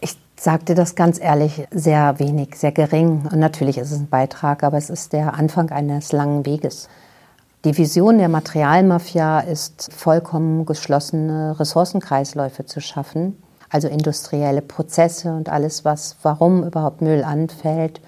Ich 0.00 0.16
dir 0.66 0.74
das 0.74 0.94
ganz 0.94 1.20
ehrlich, 1.20 1.66
sehr 1.70 2.18
wenig, 2.18 2.56
sehr 2.56 2.72
gering. 2.72 3.28
Und 3.30 3.38
natürlich 3.38 3.78
ist 3.78 3.90
es 3.90 3.98
ein 3.98 4.08
Beitrag, 4.08 4.62
aber 4.62 4.76
es 4.76 4.90
ist 4.90 5.14
der 5.14 5.34
Anfang 5.34 5.70
eines 5.70 6.12
langen 6.12 6.44
Weges. 6.44 6.90
Die 7.64 7.76
Vision 7.76 8.16
der 8.16 8.30
Materialmafia 8.30 9.40
ist, 9.40 9.92
vollkommen 9.92 10.64
geschlossene 10.64 11.58
Ressourcenkreisläufe 11.60 12.64
zu 12.64 12.80
schaffen, 12.80 13.36
also 13.68 13.86
industrielle 13.86 14.62
Prozesse 14.62 15.32
und 15.34 15.50
alles, 15.50 15.84
was, 15.84 16.16
warum 16.22 16.64
überhaupt 16.64 17.02
Müll 17.02 17.22
anfällt, 17.22 18.00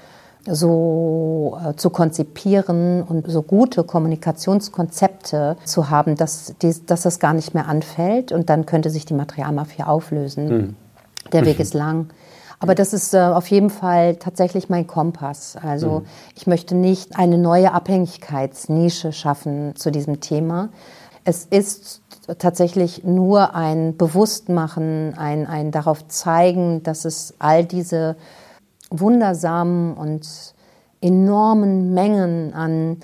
so 0.47 1.59
äh, 1.64 1.75
zu 1.76 1.90
konzipieren 1.90 3.02
und 3.02 3.30
so 3.30 3.42
gute 3.42 3.85
Kommunikationskonzepte 3.85 5.56
zu 5.64 5.90
haben, 5.90 6.16
dass, 6.16 6.54
die, 6.62 6.75
dass 6.87 7.02
das 7.02 7.21
gar 7.21 7.35
nicht 7.35 7.54
mehr 7.54 7.68
anfällt 7.68 8.32
und 8.32 8.49
dann 8.49 8.66
könnte 8.66 8.90
sich 8.90 9.04
die 9.04 9.14
Materialmafia 9.14 9.87
auflösen. 9.87 10.49
Mhm. 10.49 10.76
Der 11.32 11.44
Weg 11.44 11.61
ist 11.61 11.75
lang. 11.75 12.09
Aber 12.62 12.76
das 12.76 12.92
ist 12.92 13.12
äh, 13.12 13.19
auf 13.19 13.49
jeden 13.49 13.71
Fall 13.71 14.14
tatsächlich 14.16 14.69
mein 14.69 14.87
Kompass. 14.87 15.57
Also 15.61 16.00
mhm. 16.00 16.07
ich 16.37 16.47
möchte 16.47 16.76
nicht 16.76 17.16
eine 17.16 17.37
neue 17.37 17.73
Abhängigkeitsnische 17.73 19.12
schaffen 19.12 19.75
zu 19.75 19.90
diesem 19.90 20.21
Thema. 20.21 20.69
Es 21.25 21.45
ist 21.45 22.02
tatsächlich 22.38 23.02
nur 23.02 23.57
ein 23.57 23.97
Bewusstmachen, 23.97 25.14
ein, 25.19 25.49
ein 25.49 25.73
darauf 25.73 26.07
zeigen, 26.07 26.85
dass 26.85 27.04
es 27.04 27.35
all 27.40 27.64
diese 27.64 28.14
wundersamen 28.90 29.95
und 29.95 30.54
enormen 31.00 31.95
Mengen 31.95 32.54
an 32.54 32.99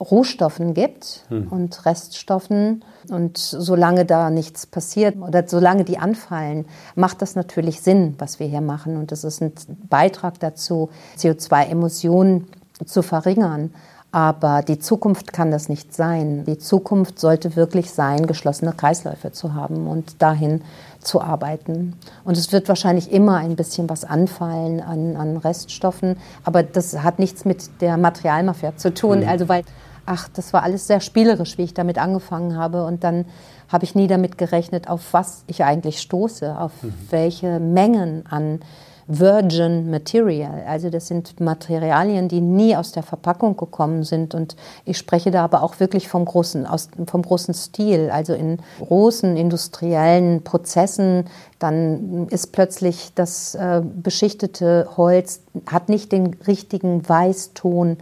Rohstoffen 0.00 0.74
gibt 0.74 1.24
hm. 1.28 1.48
und 1.48 1.86
Reststoffen. 1.86 2.84
Und 3.08 3.38
solange 3.38 4.04
da 4.04 4.30
nichts 4.30 4.66
passiert 4.66 5.16
oder 5.16 5.46
solange 5.46 5.84
die 5.84 5.98
anfallen, 5.98 6.66
macht 6.94 7.22
das 7.22 7.36
natürlich 7.36 7.80
Sinn, 7.80 8.14
was 8.18 8.40
wir 8.40 8.46
hier 8.46 8.60
machen. 8.60 8.96
Und 8.96 9.12
es 9.12 9.24
ist 9.24 9.40
ein 9.40 9.52
Beitrag 9.88 10.40
dazu, 10.40 10.90
CO2-Emissionen 11.18 12.48
zu 12.84 13.02
verringern. 13.02 13.72
Aber 14.14 14.62
die 14.62 14.78
Zukunft 14.78 15.32
kann 15.32 15.50
das 15.50 15.68
nicht 15.68 15.92
sein. 15.92 16.44
Die 16.44 16.56
Zukunft 16.56 17.18
sollte 17.18 17.56
wirklich 17.56 17.90
sein, 17.90 18.28
geschlossene 18.28 18.72
Kreisläufe 18.72 19.32
zu 19.32 19.54
haben 19.54 19.88
und 19.88 20.22
dahin 20.22 20.62
zu 21.00 21.20
arbeiten. 21.20 21.98
Und 22.22 22.38
es 22.38 22.52
wird 22.52 22.68
wahrscheinlich 22.68 23.10
immer 23.10 23.38
ein 23.38 23.56
bisschen 23.56 23.90
was 23.90 24.04
anfallen 24.04 24.80
an, 24.80 25.16
an 25.16 25.36
Reststoffen, 25.36 26.16
aber 26.44 26.62
das 26.62 26.96
hat 27.02 27.18
nichts 27.18 27.44
mit 27.44 27.80
der 27.80 27.96
Materialmafia 27.96 28.76
zu 28.76 28.94
tun. 28.94 29.22
Mhm. 29.22 29.28
Also 29.28 29.48
weil, 29.48 29.64
ach, 30.06 30.28
das 30.28 30.52
war 30.52 30.62
alles 30.62 30.86
sehr 30.86 31.00
spielerisch, 31.00 31.58
wie 31.58 31.64
ich 31.64 31.74
damit 31.74 31.98
angefangen 31.98 32.56
habe. 32.56 32.86
Und 32.86 33.02
dann 33.02 33.24
habe 33.68 33.82
ich 33.82 33.96
nie 33.96 34.06
damit 34.06 34.38
gerechnet, 34.38 34.88
auf 34.88 35.12
was 35.12 35.42
ich 35.48 35.64
eigentlich 35.64 36.00
stoße, 36.00 36.56
auf 36.56 36.70
mhm. 36.84 36.94
welche 37.10 37.58
Mengen 37.58 38.26
an 38.30 38.60
Virgin 39.06 39.90
Material. 39.90 40.64
Also 40.66 40.90
das 40.90 41.08
sind 41.08 41.40
Materialien, 41.40 42.28
die 42.28 42.40
nie 42.40 42.76
aus 42.76 42.92
der 42.92 43.02
Verpackung 43.02 43.56
gekommen 43.56 44.02
sind. 44.02 44.34
Und 44.34 44.56
ich 44.84 44.98
spreche 44.98 45.30
da 45.30 45.44
aber 45.44 45.62
auch 45.62 45.80
wirklich 45.80 46.08
vom 46.08 46.24
großen, 46.24 46.66
aus, 46.66 46.88
vom 47.06 47.22
großen 47.22 47.54
Stil. 47.54 48.10
Also 48.10 48.34
in 48.34 48.58
großen 48.80 49.36
industriellen 49.36 50.42
Prozessen, 50.42 51.26
dann 51.58 52.28
ist 52.28 52.52
plötzlich 52.52 53.12
das 53.14 53.54
äh, 53.54 53.82
beschichtete 53.84 54.88
Holz, 54.96 55.40
hat 55.66 55.88
nicht 55.88 56.12
den 56.12 56.34
richtigen 56.46 57.08
Weißton. 57.08 57.98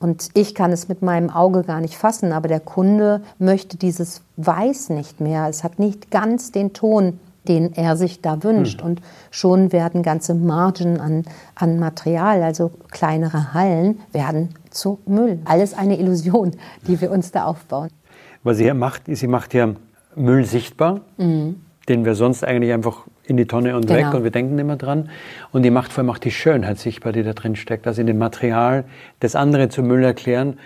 Und 0.00 0.28
ich 0.34 0.54
kann 0.54 0.72
es 0.72 0.88
mit 0.88 1.02
meinem 1.02 1.28
Auge 1.28 1.64
gar 1.64 1.80
nicht 1.80 1.96
fassen, 1.96 2.32
aber 2.32 2.48
der 2.48 2.60
Kunde 2.60 3.22
möchte 3.38 3.76
dieses 3.76 4.22
Weiß 4.36 4.90
nicht 4.90 5.20
mehr. 5.20 5.48
Es 5.48 5.64
hat 5.64 5.78
nicht 5.78 6.10
ganz 6.10 6.52
den 6.52 6.72
Ton, 6.72 7.18
den 7.48 7.72
er 7.74 7.96
sich 7.96 8.20
da 8.20 8.42
wünscht. 8.42 8.80
Hm. 8.80 8.88
Und 8.88 9.00
schon 9.30 9.72
werden 9.72 10.02
ganze 10.02 10.34
Margen 10.34 11.00
an, 11.00 11.24
an 11.54 11.78
Material, 11.78 12.42
also 12.42 12.70
kleinere 12.90 13.54
Hallen, 13.54 14.00
werden 14.12 14.50
zu 14.70 14.98
Müll. 15.06 15.40
Alles 15.44 15.74
eine 15.74 15.98
Illusion, 15.98 16.52
die 16.86 17.00
wir 17.00 17.10
uns 17.10 17.32
da 17.32 17.44
aufbauen. 17.44 17.90
Was 18.42 18.58
sie 18.58 18.64
hier 18.64 18.74
macht, 18.74 19.08
ist, 19.08 19.20
sie 19.20 19.26
macht 19.26 19.54
ja 19.54 19.74
Müll 20.14 20.44
sichtbar, 20.44 21.00
mhm. 21.16 21.56
den 21.88 22.04
wir 22.04 22.14
sonst 22.14 22.44
eigentlich 22.44 22.72
einfach 22.72 23.04
in 23.24 23.36
die 23.36 23.46
Tonne 23.46 23.76
und 23.76 23.86
genau. 23.86 23.98
weg 23.98 24.14
und 24.14 24.24
wir 24.24 24.30
denken 24.30 24.58
immer 24.58 24.76
dran. 24.76 25.10
Und 25.52 25.62
die 25.62 25.70
macht 25.70 25.92
vor 25.92 26.02
allem 26.02 26.10
auch 26.10 26.18
die 26.18 26.30
Schönheit 26.30 26.78
sichtbar, 26.78 27.12
die 27.12 27.22
da 27.22 27.32
drin 27.32 27.56
steckt. 27.56 27.86
Also 27.86 28.00
in 28.00 28.06
dem 28.06 28.18
Material, 28.18 28.84
das 29.20 29.34
andere 29.34 29.68
zu 29.68 29.82
Müll 29.82 30.02
erklären, 30.02 30.58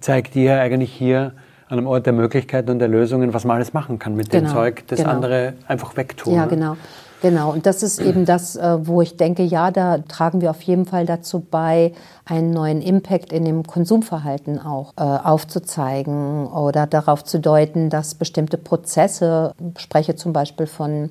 zeigt 0.00 0.34
die 0.34 0.44
ja 0.44 0.60
eigentlich 0.60 0.92
hier 0.92 1.32
an 1.70 1.78
einem 1.78 1.86
Ort 1.86 2.04
der 2.04 2.12
Möglichkeiten 2.12 2.70
und 2.70 2.80
der 2.80 2.88
Lösungen, 2.88 3.32
was 3.32 3.44
man 3.44 3.56
alles 3.56 3.72
machen 3.72 3.98
kann 3.98 4.16
mit 4.16 4.28
genau, 4.30 4.48
dem 4.48 4.52
Zeug, 4.52 4.82
das 4.88 4.98
genau. 4.98 5.10
andere 5.10 5.54
einfach 5.68 5.96
wegtun. 5.96 6.34
Ja, 6.34 6.42
ne? 6.42 6.48
genau. 6.48 6.76
Genau, 7.22 7.52
und 7.52 7.66
das 7.66 7.82
ist 7.82 8.00
eben 8.00 8.24
das, 8.24 8.56
äh, 8.56 8.78
wo 8.86 9.02
ich 9.02 9.18
denke, 9.18 9.42
ja, 9.42 9.70
da 9.70 9.98
tragen 9.98 10.40
wir 10.40 10.50
auf 10.50 10.62
jeden 10.62 10.86
Fall 10.86 11.04
dazu 11.04 11.40
bei, 11.40 11.92
einen 12.24 12.50
neuen 12.50 12.80
Impact 12.80 13.30
in 13.32 13.44
dem 13.44 13.62
Konsumverhalten 13.62 14.58
auch 14.58 14.94
äh, 14.96 15.02
aufzuzeigen 15.02 16.46
oder 16.46 16.86
darauf 16.86 17.22
zu 17.22 17.38
deuten, 17.38 17.90
dass 17.90 18.14
bestimmte 18.14 18.56
Prozesse, 18.56 19.52
ich 19.76 19.82
spreche 19.82 20.16
zum 20.16 20.32
Beispiel 20.32 20.66
von 20.66 21.10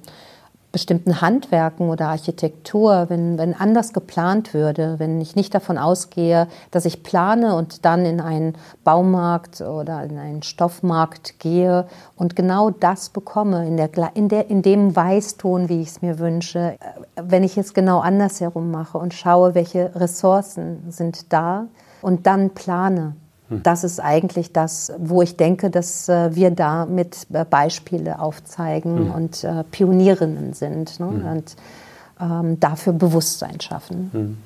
bestimmten 0.72 1.20
Handwerken 1.22 1.90
oder 1.90 2.10
Architektur, 2.10 3.06
wenn, 3.10 3.38
wenn 3.38 3.56
anders 3.56 3.92
geplant 3.92 4.54
würde, 4.54 4.96
wenn 5.00 5.20
ich 5.20 5.36
nicht 5.36 5.54
davon 5.56 5.78
ausgehe, 5.78 6.48
dass 6.70 6.86
ich 6.86 7.02
plane 7.02 7.56
und 7.56 7.86
dann 7.86 8.06
in 8.06 8.22
einen 8.22 8.56
Baumarkt 8.84 9.62
oder 9.62 10.04
in 10.04 10.18
einen 10.20 10.44
Stoffmarkt 10.44 11.40
gehe 11.40 11.88
und 12.16 12.36
genau 12.36 12.70
das 12.70 13.10
bekomme, 13.10 13.68
in, 13.68 13.78
der, 13.78 13.90
in, 14.14 14.30
der, 14.30 14.50
in 14.50 14.62
dem 14.62 14.96
Weißton, 14.96 15.70
wie 15.70 15.82
ich 15.82 15.90
es 15.90 16.02
mir 16.02 16.20
wünsche, 16.20 16.78
wenn 17.16 17.44
ich 17.44 17.58
es 17.58 17.74
genau 17.74 18.00
andersherum 18.00 18.70
mache 18.70 19.00
und 19.00 19.14
schaue, 19.14 19.56
welche 19.56 19.96
Ressourcen 19.96 20.92
sind 20.92 21.34
da 21.34 21.66
und 22.02 22.28
dann 22.28 22.52
plane. 22.52 23.16
Das 23.50 23.84
ist 23.84 24.00
eigentlich 24.00 24.54
das, 24.54 24.94
wo 25.00 25.22
ich 25.22 25.36
denke, 25.36 25.70
dass 25.70 26.08
äh, 26.08 26.36
wir 26.36 26.52
da 26.52 26.86
mit 26.86 27.28
äh, 27.34 27.46
Beispiele 27.46 28.20
aufzeigen 28.20 29.06
mhm. 29.06 29.12
und 29.12 29.44
äh, 29.44 29.64
Pionierinnen 29.64 30.54
sind 30.54 31.00
ne? 31.00 31.06
mhm. 31.08 31.26
und 31.26 31.56
ähm, 32.22 32.60
dafür 32.60 32.94
Bewusstsein 32.94 33.60
schaffen. 33.60 34.10
Mhm. 34.14 34.38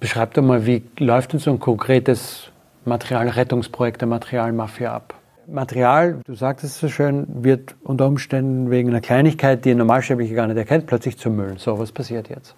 Beschreib 0.00 0.34
doch 0.34 0.42
mal, 0.42 0.66
wie 0.66 0.82
läuft 0.98 1.32
denn 1.32 1.40
so 1.40 1.50
ein 1.50 1.60
konkretes 1.60 2.50
Materialrettungsprojekt 2.84 4.00
der 4.00 4.08
Materialmafia 4.08 4.94
ab? 4.94 5.14
Material, 5.46 6.20
du 6.24 6.34
sagtest 6.34 6.74
es 6.74 6.80
so 6.80 6.88
schön, 6.88 7.26
wird 7.28 7.74
unter 7.82 8.06
Umständen 8.06 8.70
wegen 8.70 8.90
einer 8.90 9.00
Kleinigkeit, 9.00 9.64
die 9.64 9.72
ein 9.72 9.78
Normalsterblicher 9.78 10.34
gar 10.34 10.46
nicht 10.46 10.56
erkennt, 10.56 10.86
plötzlich 10.86 11.18
zum 11.18 11.36
Müll. 11.36 11.54
So, 11.58 11.78
was 11.78 11.90
passiert 11.92 12.28
jetzt? 12.28 12.54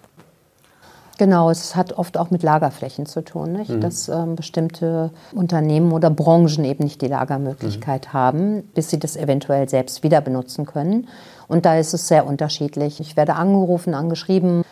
Genau, 1.17 1.51
es 1.51 1.75
hat 1.75 1.93
oft 1.93 2.17
auch 2.17 2.31
mit 2.31 2.41
Lagerflächen 2.41 3.05
zu 3.05 3.23
tun, 3.23 3.53
nicht? 3.53 3.69
Mhm. 3.69 3.81
dass 3.81 4.09
ähm, 4.09 4.35
bestimmte 4.35 5.11
Unternehmen 5.33 5.91
oder 5.91 6.09
Branchen 6.09 6.65
eben 6.65 6.83
nicht 6.83 7.01
die 7.01 7.07
Lagermöglichkeit 7.07 8.07
mhm. 8.07 8.13
haben, 8.13 8.63
bis 8.73 8.89
sie 8.89 8.99
das 8.99 9.15
eventuell 9.15 9.69
selbst 9.69 10.03
wieder 10.03 10.21
benutzen 10.21 10.65
können. 10.65 11.07
Und 11.47 11.65
da 11.65 11.77
ist 11.77 11.93
es 11.93 12.07
sehr 12.07 12.25
unterschiedlich. 12.25 12.99
Ich 12.99 13.15
werde 13.15 13.35
angerufen, 13.35 13.93
angeschrieben, 13.93 14.63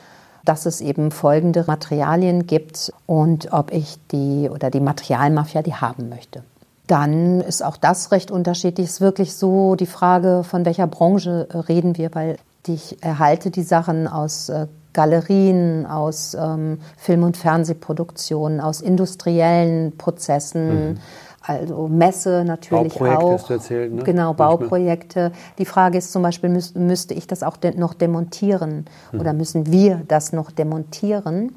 dass 0.44 0.66
es 0.66 0.82
eben 0.82 1.12
folgende 1.12 1.64
Materialien 1.68 2.48
gibt 2.48 2.92
und 3.06 3.54
ob 3.54 3.72
ich 3.72 3.98
die 4.12 4.50
oder 4.50 4.72
die 4.72 4.80
Materialmafia 4.80 5.62
die 5.62 5.76
haben 5.76 6.10
möchte. 6.10 6.44
Dann 6.88 7.42
ist 7.42 7.64
auch 7.64 7.78
das 7.78 8.12
recht 8.12 8.32
unterschiedlich. 8.32 8.88
Es 8.88 8.94
ist 8.94 9.02
wirklich 9.02 9.36
so 9.36 9.76
die 9.76 9.86
Frage, 9.86 10.44
von 10.44 10.66
welcher 10.66 10.88
Branche 10.88 11.48
äh, 11.52 11.58
reden 11.58 11.98
wir, 11.98 12.14
weil 12.16 12.38
ich 12.68 13.02
erhalte 13.04 13.52
die 13.52 13.64
Sachen 13.64 14.08
aus 14.08 14.50
äh, 14.50 14.68
Galerien, 14.94 15.86
aus 15.86 16.36
ähm, 16.40 16.80
Film- 16.98 17.24
und 17.24 17.38
Fernsehproduktionen, 17.38 18.60
aus 18.60 18.82
industriellen 18.82 19.98
Prozessen. 19.98 20.92
Mhm. 20.92 20.98
Also 21.44 21.88
Messe 21.88 22.44
natürlich 22.46 22.94
Bauprojekte 22.94 23.26
auch. 23.26 23.34
Hast 23.34 23.50
du 23.50 23.54
erzählt, 23.54 23.94
ne? 23.94 24.04
Genau, 24.04 24.34
Bauprojekte. 24.34 25.32
Die 25.58 25.66
Frage 25.66 25.98
ist 25.98 26.12
zum 26.12 26.22
Beispiel, 26.22 26.50
müß, 26.50 26.76
müsste 26.76 27.16
ich 27.16 27.26
das 27.26 27.42
auch 27.42 27.58
de 27.58 27.76
noch 27.76 27.96
demontieren 27.96 28.86
mhm. 29.12 29.20
oder 29.20 29.34
müssen 29.34 29.72
wir 29.72 30.04
das 30.08 30.34
noch 30.34 30.52
demontieren? 30.52 31.56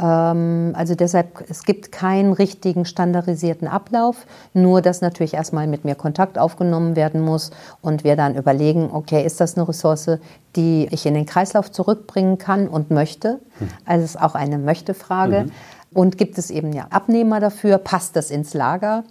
Ähm, 0.00 0.72
also 0.76 0.94
deshalb, 0.94 1.44
es 1.48 1.62
gibt 1.62 1.92
keinen 1.92 2.32
richtigen 2.32 2.84
standardisierten 2.84 3.68
Ablauf, 3.68 4.26
nur 4.52 4.82
dass 4.82 5.00
natürlich 5.00 5.34
erstmal 5.34 5.66
mit 5.66 5.84
mir 5.84 5.94
Kontakt 5.94 6.38
aufgenommen 6.38 6.96
werden 6.96 7.20
muss 7.20 7.50
und 7.80 8.04
wir 8.04 8.16
dann 8.16 8.34
überlegen, 8.34 8.90
okay, 8.92 9.24
ist 9.24 9.40
das 9.40 9.56
eine 9.56 9.68
Ressource, 9.68 10.18
die 10.56 10.88
ich 10.90 11.06
in 11.06 11.14
den 11.14 11.26
Kreislauf 11.26 11.70
zurückbringen 11.70 12.38
kann 12.38 12.68
und 12.68 12.90
möchte? 12.90 13.40
Hm. 13.58 13.68
Also 13.84 14.04
es 14.04 14.14
ist 14.16 14.20
auch 14.20 14.34
eine 14.34 14.58
Möchte-Frage. 14.58 15.44
Mhm. 15.44 15.52
Und 15.94 16.18
gibt 16.18 16.36
es 16.38 16.50
eben 16.50 16.72
ja 16.72 16.88
Abnehmer 16.90 17.40
dafür? 17.40 17.78
Passt 17.78 18.16
das 18.16 18.30
ins 18.30 18.52
Lager? 18.52 19.04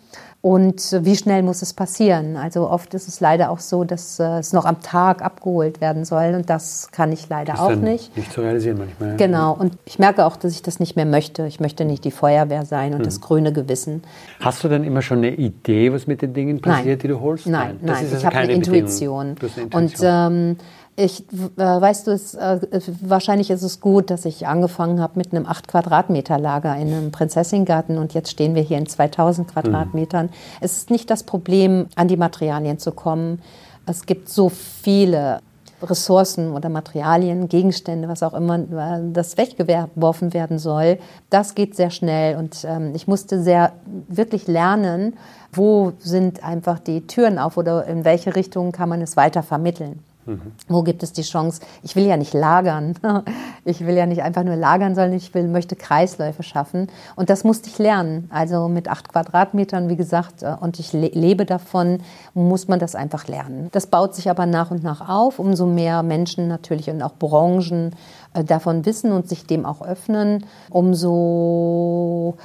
Und 0.46 0.98
wie 1.04 1.16
schnell 1.16 1.42
muss 1.42 1.62
es 1.62 1.72
passieren? 1.72 2.36
Also 2.36 2.70
oft 2.70 2.94
ist 2.94 3.08
es 3.08 3.22
leider 3.22 3.50
auch 3.50 3.60
so, 3.60 3.86
dass 3.86 4.20
äh, 4.20 4.40
es 4.40 4.52
noch 4.52 4.66
am 4.66 4.82
Tag 4.82 5.22
abgeholt 5.22 5.80
werden 5.80 6.04
soll 6.04 6.34
und 6.36 6.50
das 6.50 6.90
kann 6.92 7.14
ich 7.14 7.30
leider 7.30 7.62
auch 7.62 7.74
nicht. 7.76 8.18
Nicht 8.18 8.34
zu 8.34 8.42
realisieren 8.42 8.78
manchmal. 8.78 9.16
Genau. 9.16 9.54
Und 9.54 9.78
ich 9.86 10.00
merke 10.00 10.26
auch, 10.26 10.36
dass 10.36 10.52
ich 10.52 10.62
das 10.62 10.82
nicht 10.82 10.98
mehr 10.98 11.06
möchte. 11.06 11.48
Ich 11.48 11.62
möchte 11.62 11.86
nicht 11.86 12.04
die 12.04 12.12
Feuerwehr 12.12 12.66
sein 12.66 12.92
und 12.92 13.00
hm. 13.00 13.06
das 13.06 13.22
grüne 13.22 13.54
Gewissen. 13.54 14.04
Hast 14.42 14.62
du 14.66 14.68
denn 14.68 14.84
immer 14.84 15.02
schon 15.02 15.20
eine 15.20 15.34
Idee, 15.34 15.94
was 15.94 16.08
mit 16.08 16.22
den 16.22 16.34
Dingen 16.34 16.60
passiert, 16.60 16.86
nein. 16.88 17.00
die 17.00 17.08
du 17.08 17.22
holst? 17.22 17.48
Nein, 17.48 17.80
nein. 17.82 17.96
Also 17.96 18.18
ich 18.18 18.26
habe 18.26 18.36
eine 18.36 18.52
Intuition. 18.52 19.22
eine 19.22 19.30
Intuition. 19.30 19.70
Und 19.72 19.94
ähm, 20.02 20.58
ich, 20.96 21.26
äh, 21.32 21.48
weißt 21.58 22.08
du, 22.08 22.12
es, 22.12 22.36
äh, 22.36 22.60
wahrscheinlich 23.02 23.50
ist 23.50 23.64
es 23.64 23.80
gut, 23.80 24.10
dass 24.10 24.26
ich 24.26 24.48
angefangen 24.48 25.02
habe 25.02 25.14
mit 25.16 25.34
einem 25.34 25.48
8 25.48 25.68
Quadratmeter 25.68 26.38
Lager 26.38 26.76
in 26.76 26.94
einem 26.94 27.12
Prinzessingarten 27.12 27.98
und 27.98 28.14
jetzt 28.14 28.30
stehen 28.30 28.54
wir 28.54 28.62
hier 28.62 28.78
in 28.78 28.86
2000 28.86 29.48
Quadratmetern. 29.48 30.28
Mhm. 30.28 30.32
Es 30.62 30.78
ist 30.78 30.92
nicht 30.92 31.10
das 31.10 31.24
Problem, 31.24 31.88
an 31.96 32.08
die 32.08 32.18
Materialien 32.18 32.78
zu 32.78 32.92
kommen. 32.92 33.42
Es 33.86 34.06
gibt 34.06 34.30
so 34.30 34.50
viele 34.50 35.42
Ressourcen 35.82 36.54
oder 36.54 36.70
Materialien, 36.70 37.50
Gegenstände, 37.50 38.08
was 38.08 38.24
auch 38.24 38.34
immer, 38.34 38.60
das 39.12 39.38
weggeworfen 39.38 40.34
werden 40.34 40.60
soll. 40.60 41.00
Das 41.30 41.56
geht 41.56 41.76
sehr 41.76 41.90
schnell 41.90 42.38
und 42.38 42.66
ähm, 42.66 42.94
ich 42.96 43.08
musste 43.08 43.42
sehr 43.42 43.74
wirklich 44.08 44.48
lernen, 44.48 45.18
wo 45.52 45.94
sind 46.00 46.44
einfach 46.44 46.80
die 46.80 47.06
Türen 47.08 47.38
auf 47.38 47.58
oder 47.58 47.86
in 47.86 48.06
welche 48.06 48.36
Richtung 48.36 48.72
kann 48.72 48.90
man 48.90 49.02
es 49.02 49.18
weiter 49.18 49.44
vermitteln. 49.44 50.00
Mhm. 50.26 50.54
Wo 50.68 50.84
gibt 50.84 51.04
es 51.04 51.14
die 51.14 51.22
Chance? 51.22 51.62
Ich 51.82 51.96
will 51.96 52.06
ja 52.06 52.18
nicht 52.18 52.34
lagern. 52.34 52.96
Ich 53.66 53.86
will 53.86 53.96
ja 53.96 54.06
nicht 54.06 54.22
einfach 54.24 54.44
nur 54.44 54.58
lagern, 54.58 54.94
sondern 54.94 55.14
ich 55.14 55.34
will, 55.34 55.48
möchte 55.48 55.78
Kreisläufe 55.78 56.44
schaffen. 56.44 56.88
Und 57.16 57.30
das 57.30 57.46
musste 57.46 57.70
ich 57.70 57.78
lernen. 57.78 58.28
Also 58.30 58.68
mit 58.68 58.90
acht 58.90 59.08
Quadratmetern, 59.08 59.88
wie 59.88 59.96
gesagt, 59.96 60.44
äh, 60.44 60.54
und 60.60 60.80
ich 60.80 60.92
lebe 60.92 61.46
davon, 61.46 62.02
muss 62.34 62.68
man 62.68 62.80
das 62.80 62.94
einfach 62.94 63.30
lernen. 63.30 63.70
Das 63.72 63.88
baut 63.88 64.16
sich 64.16 64.30
aber 64.30 64.46
nach 64.48 64.70
und 64.70 64.84
nach 64.84 65.08
auf. 65.08 65.40
Umso 65.40 65.66
mehr 65.66 66.04
Menschen 66.04 66.50
natürlich 66.50 66.90
und 66.90 67.02
auch 67.02 67.14
Branchen 67.14 67.96
äh, 68.34 68.44
davon 68.44 68.86
wissen 68.86 69.14
und 69.14 69.30
sich 69.30 69.46
dem 69.46 69.66
auch 69.66 69.82
öffnen, 69.82 70.46
umso 70.70 72.36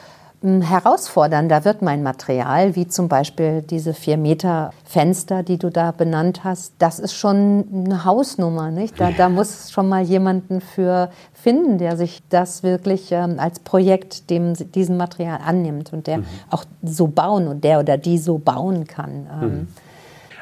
herausfordernder 0.42 1.64
wird 1.64 1.82
mein 1.82 2.04
Material, 2.04 2.76
wie 2.76 2.86
zum 2.86 3.08
Beispiel 3.08 3.62
diese 3.62 3.92
vier 3.92 4.16
Meter 4.16 4.70
Fenster, 4.84 5.42
die 5.42 5.58
du 5.58 5.68
da 5.68 5.90
benannt 5.90 6.44
hast. 6.44 6.74
Das 6.78 7.00
ist 7.00 7.14
schon 7.14 7.64
eine 7.72 8.04
Hausnummer, 8.04 8.70
nicht? 8.70 9.00
Da, 9.00 9.10
da 9.10 9.28
muss 9.28 9.72
schon 9.72 9.88
mal 9.88 10.02
jemanden 10.02 10.60
für 10.60 11.10
finden, 11.34 11.78
der 11.78 11.96
sich 11.96 12.22
das 12.28 12.62
wirklich 12.62 13.10
ähm, 13.10 13.40
als 13.40 13.58
Projekt 13.58 14.30
dem, 14.30 14.54
diesem 14.54 14.96
Material 14.96 15.40
annimmt 15.44 15.92
und 15.92 16.06
der 16.06 16.18
mhm. 16.18 16.26
auch 16.50 16.64
so 16.84 17.08
bauen 17.08 17.48
und 17.48 17.64
der 17.64 17.80
oder 17.80 17.98
die 17.98 18.18
so 18.18 18.38
bauen 18.38 18.86
kann. 18.86 19.26
Ähm, 19.32 19.48
mhm. 19.48 19.68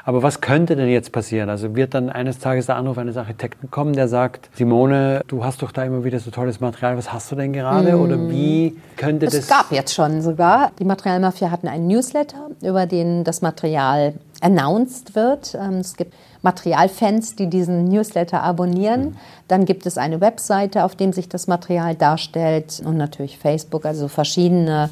Aber 0.07 0.23
was 0.23 0.41
könnte 0.41 0.77
denn 0.77 0.89
jetzt 0.89 1.11
passieren? 1.11 1.51
Also 1.51 1.75
wird 1.75 1.93
dann 1.93 2.11
eines 2.11 2.39
Tages 2.39 2.67
der 2.67 2.77
Anruf 2.77 2.97
eines 2.97 3.17
Architekten 3.17 3.73
kommen, 3.73 3.93
der 3.93 4.07
sagt, 4.07 4.49
Simone, 4.55 5.23
du 5.27 5.45
hast 5.45 5.63
doch 5.63 5.73
da 5.73 5.83
immer 5.83 6.05
wieder 6.05 6.21
so 6.21 6.31
tolles 6.31 6.61
Material, 6.61 6.97
was 6.97 7.13
hast 7.13 7.33
du 7.33 7.35
denn 7.35 7.53
gerade? 7.53 7.97
Mm. 7.97 8.01
Oder 8.01 8.31
wie 8.31 8.77
könnte 8.97 9.27
es 9.27 9.33
das... 9.33 9.43
Es 9.43 9.49
gab 9.49 9.73
jetzt 9.73 9.93
schon 9.93 10.23
sogar. 10.23 10.71
Die 10.79 10.85
Materialmafia 10.85 11.51
hatten 11.51 11.67
einen 11.67 11.89
Newsletter, 11.89 12.51
über 12.63 12.87
den 12.87 13.25
das 13.25 13.43
Material 13.43 14.15
announced 14.41 15.17
wird. 15.17 15.57
Ähm, 15.61 15.79
es 15.79 15.97
gibt 15.97 16.15
Materialfans, 16.43 17.35
die 17.35 17.49
diesen 17.49 17.87
Newsletter 17.87 18.45
abonnieren. 18.45 19.01
Mhm. 19.01 19.17
Dann 19.49 19.65
gibt 19.65 19.87
es 19.87 19.99
eine 19.99 20.21
Webseite, 20.21 20.85
auf 20.85 20.95
dem 20.95 21.13
sich 21.13 21.29
das 21.29 21.49
Material 21.49 21.97
darstellt 21.97 22.81
und 22.85 22.97
natürlich 22.97 23.39
Facebook, 23.39 23.85
also 23.85 24.07
verschiedene 24.07 24.91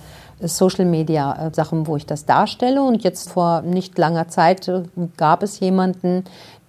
Social 0.48 0.84
Media 0.84 1.46
äh, 1.46 1.54
Sachen, 1.54 1.86
wo 1.86 1.96
ich 1.96 2.06
das 2.06 2.26
darstelle. 2.26 2.82
Und 2.82 3.04
jetzt 3.04 3.30
vor 3.30 3.62
nicht 3.62 3.96
langer 3.98 4.28
Zeit 4.28 4.68
äh, 4.68 4.82
gab 5.16 5.42
es 5.42 5.60
jemanden, 5.60 6.24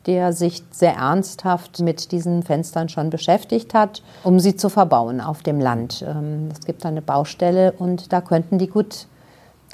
der 0.05 0.33
sich 0.33 0.63
sehr 0.71 0.95
ernsthaft 0.95 1.79
mit 1.79 2.11
diesen 2.11 2.43
Fenstern 2.43 2.89
schon 2.89 3.09
beschäftigt 3.09 3.73
hat, 3.73 4.03
um 4.23 4.39
sie 4.39 4.55
zu 4.55 4.69
verbauen 4.69 5.19
auf 5.19 5.41
dem 5.41 5.59
Land. 5.59 6.05
Ähm, 6.07 6.49
es 6.51 6.65
gibt 6.65 6.85
eine 6.85 7.01
Baustelle 7.01 7.73
und 7.73 8.13
da 8.13 8.21
könnten 8.21 8.59
die 8.59 8.67
gut 8.67 9.07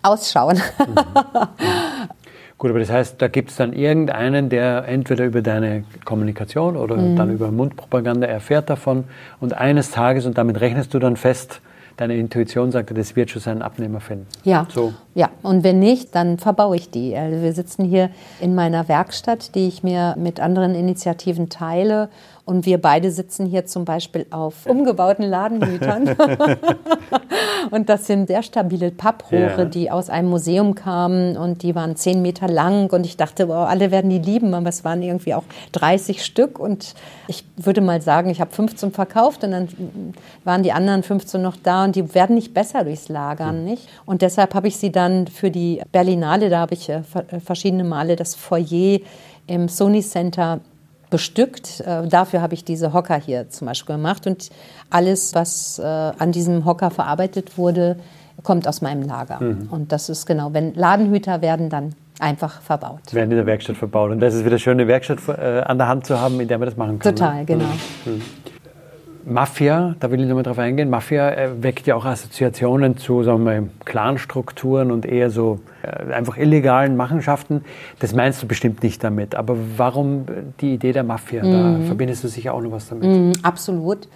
ausschauen. 0.03 0.57
Mhm. 0.79 0.95
Gut, 2.61 2.69
aber 2.69 2.79
das 2.79 2.91
heißt, 2.91 3.19
da 3.19 3.27
gibt 3.27 3.49
es 3.49 3.55
dann 3.55 3.73
irgendeinen, 3.73 4.49
der 4.49 4.87
entweder 4.87 5.25
über 5.25 5.41
deine 5.41 5.83
Kommunikation 6.05 6.77
oder 6.77 6.95
mhm. 6.95 7.15
dann 7.15 7.31
über 7.31 7.49
Mundpropaganda 7.49 8.27
erfährt 8.27 8.69
davon 8.69 9.05
und 9.39 9.57
eines 9.57 9.89
Tages, 9.89 10.27
und 10.27 10.37
damit 10.37 10.61
rechnest 10.61 10.93
du 10.93 10.99
dann 10.99 11.17
fest, 11.17 11.59
deine 12.01 12.17
Intuition 12.17 12.71
sagt, 12.71 12.97
das 12.97 13.15
wird 13.15 13.29
schon 13.29 13.41
seinen 13.41 13.61
Abnehmer 13.61 13.99
finden. 13.99 14.25
Ja. 14.43 14.67
So. 14.73 14.93
Ja, 15.13 15.29
und 15.43 15.63
wenn 15.63 15.79
nicht, 15.79 16.15
dann 16.15 16.39
verbaue 16.39 16.75
ich 16.75 16.89
die. 16.89 17.15
Also 17.15 17.41
wir 17.43 17.53
sitzen 17.53 17.85
hier 17.85 18.09
in 18.39 18.55
meiner 18.55 18.87
Werkstatt, 18.87 19.53
die 19.53 19.67
ich 19.67 19.83
mir 19.83 20.15
mit 20.17 20.39
anderen 20.39 20.73
Initiativen 20.73 21.49
teile 21.49 22.09
Und 22.51 22.65
wir 22.65 22.81
beide 22.81 23.11
sitzen 23.11 23.45
hier 23.45 23.65
zum 23.65 23.85
Beispiel 23.85 24.25
auf 24.29 24.65
umgebauten 24.65 25.23
Ladenhütern. 25.23 26.17
und 27.71 27.87
das 27.87 28.07
sind 28.07 28.27
sehr 28.27 28.43
stabile 28.43 28.91
Papprohre, 28.91 29.59
Ja. 29.59 29.65
die 29.65 29.89
aus 29.89 30.09
einem 30.09 30.29
Museum 30.29 30.75
kamen 30.75 31.37
und 31.37 31.63
die 31.63 31.75
waren 31.75 31.95
zehn 31.95 32.21
Meter 32.21 32.49
lang. 32.49 32.91
Und 32.91 33.05
ich 33.05 33.15
dachte, 33.15 33.45
boah, 33.47 33.69
alle 33.69 33.89
werden 33.89 34.09
die 34.09 34.19
lieben, 34.19 34.53
aber 34.53 34.67
es 34.67 34.83
waren 34.83 35.01
irgendwie 35.01 35.33
auch 35.33 35.45
30 35.71 36.25
Stück. 36.25 36.59
Und 36.59 36.93
ich 37.29 37.45
würde 37.55 37.79
mal 37.79 38.01
sagen, 38.01 38.29
ich 38.29 38.41
habe 38.41 38.51
15 38.51 38.91
verkauft 38.91 39.45
und 39.45 39.51
dann 39.51 39.69
waren 40.43 40.61
die 40.61 40.73
anderen 40.73 41.03
15 41.03 41.41
noch 41.41 41.55
da 41.55 41.85
und 41.85 41.95
die 41.95 42.13
werden 42.13 42.35
nicht 42.35 42.53
besser 42.53 42.83
durchs 42.83 43.07
Lagern, 43.07 43.63
nicht? 43.63 43.87
Und 44.05 44.21
deshalb 44.21 44.55
habe 44.55 44.67
ich 44.67 44.75
sie 44.75 44.91
dann 44.91 45.27
für 45.27 45.51
die 45.51 45.81
Berlinale, 45.93 46.49
da 46.49 46.59
habe 46.59 46.73
ich 46.73 46.89
äh, 46.89 47.01
äh, 47.29 47.39
verschiedene 47.39 47.85
Male 47.85 48.17
das 48.17 48.35
Foyer 48.35 48.99
im 49.47 49.69
Sony 49.69 50.01
Center 50.01 50.59
bestückt. 51.11 51.81
Äh, 51.81 52.07
dafür 52.07 52.41
habe 52.41 52.55
ich 52.55 52.63
diese 52.63 52.91
Hocker 52.93 53.15
hier 53.19 53.49
zum 53.49 53.67
Beispiel 53.67 53.95
gemacht. 53.97 54.25
Und 54.25 54.49
alles, 54.89 55.35
was 55.35 55.77
äh, 55.77 55.83
an 55.85 56.31
diesem 56.31 56.65
Hocker 56.65 56.89
verarbeitet 56.89 57.59
wurde, 57.59 57.97
kommt 58.41 58.67
aus 58.67 58.81
meinem 58.81 59.03
Lager. 59.03 59.39
Und 59.69 59.91
das 59.91 60.09
ist 60.09 60.25
genau, 60.25 60.51
wenn 60.53 60.73
Ladenhüter 60.73 61.43
werden 61.43 61.69
dann 61.69 61.93
einfach 62.19 62.61
verbaut. 62.61 63.13
werden 63.13 63.29
in 63.29 63.37
der 63.37 63.45
Werkstatt 63.45 63.77
verbaut. 63.77 64.09
Und 64.09 64.19
das 64.19 64.33
ist 64.33 64.45
wieder 64.45 64.57
schön, 64.57 64.73
eine 64.79 64.87
Werkstatt 64.87 65.19
äh, 65.27 65.59
an 65.61 65.77
der 65.77 65.87
Hand 65.87 66.07
zu 66.07 66.19
haben, 66.19 66.39
in 66.39 66.47
der 66.47 66.57
man 66.57 66.67
das 66.67 66.75
machen 66.77 66.97
kann. 66.97 67.15
Total, 67.15 67.35
Ne? 67.41 67.45
genau. 67.45 67.65
Mafia, 69.25 69.95
da 69.99 70.11
will 70.11 70.19
ich 70.21 70.27
nochmal 70.27 70.43
drauf 70.43 70.59
eingehen. 70.59 70.89
Mafia 70.89 71.29
äh, 71.31 71.63
weckt 71.63 71.87
ja 71.87 71.95
auch 71.95 72.05
Assoziationen 72.05 72.97
zu 72.97 73.23
sagen 73.23 73.45
wir, 73.45 73.67
Clanstrukturen 73.85 74.91
und 74.91 75.05
eher 75.05 75.29
so 75.29 75.59
äh, 75.83 76.13
einfach 76.13 76.37
illegalen 76.37 76.95
Machenschaften. 76.95 77.63
Das 77.99 78.13
meinst 78.13 78.41
du 78.41 78.47
bestimmt 78.47 78.83
nicht 78.83 79.03
damit. 79.03 79.35
Aber 79.35 79.55
warum 79.77 80.21
äh, 80.21 80.43
die 80.59 80.73
Idee 80.73 80.91
der 80.91 81.03
Mafia? 81.03 81.43
Da 81.43 81.79
verbindest 81.85 82.23
du 82.23 82.27
sicher 82.27 82.53
auch 82.53 82.61
noch 82.61 82.71
was 82.71 82.89
damit. 82.89 83.03
Mhm, 83.03 83.33
absolut. 83.43 84.07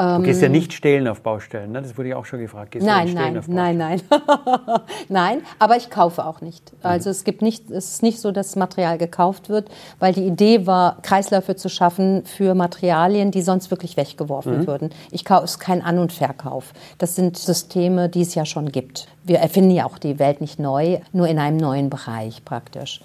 Du 0.00 0.22
gehst 0.22 0.40
ja 0.42 0.48
nicht 0.48 0.72
stehlen 0.72 1.06
auf 1.08 1.20
Baustellen, 1.22 1.72
ne? 1.72 1.82
das 1.82 1.96
wurde 1.98 2.10
ja 2.10 2.16
auch 2.16 2.24
schon 2.24 2.40
gefragt. 2.40 2.70
Gehst 2.72 2.86
du 2.86 2.90
Nein, 2.90 3.04
nicht 3.04 3.12
stehlen 3.12 3.34
nein, 3.34 3.38
auf 3.38 3.46
Baustellen? 3.46 3.78
nein, 3.78 4.00
nein. 4.08 4.80
nein, 5.08 5.42
aber 5.58 5.76
ich 5.76 5.90
kaufe 5.90 6.24
auch 6.24 6.40
nicht. 6.40 6.72
Also 6.82 7.10
es 7.10 7.24
gibt 7.24 7.42
nicht, 7.42 7.70
es 7.70 7.92
ist 7.92 8.02
nicht 8.02 8.20
so, 8.20 8.32
dass 8.32 8.56
Material 8.56 8.98
gekauft 8.98 9.48
wird, 9.48 9.68
weil 9.98 10.12
die 10.12 10.26
Idee 10.26 10.66
war, 10.66 10.98
Kreisläufe 11.02 11.56
zu 11.56 11.68
schaffen 11.68 12.24
für 12.24 12.54
Materialien, 12.54 13.30
die 13.30 13.42
sonst 13.42 13.70
wirklich 13.70 13.96
weggeworfen 13.96 14.66
würden. 14.66 14.90
Ich 15.10 15.24
kaufe, 15.24 15.44
es 15.44 15.58
kein 15.58 15.82
An- 15.82 15.98
und 15.98 16.12
Verkauf. 16.12 16.72
Das 16.98 17.16
sind 17.16 17.36
Systeme, 17.36 18.08
die 18.08 18.22
es 18.22 18.34
ja 18.34 18.44
schon 18.44 18.72
gibt. 18.72 19.08
Wir 19.24 19.38
erfinden 19.38 19.70
ja 19.70 19.86
auch 19.86 19.98
die 19.98 20.18
Welt 20.18 20.40
nicht 20.40 20.58
neu, 20.58 20.98
nur 21.12 21.28
in 21.28 21.38
einem 21.38 21.56
neuen 21.56 21.90
Bereich 21.90 22.44
praktisch. 22.44 23.00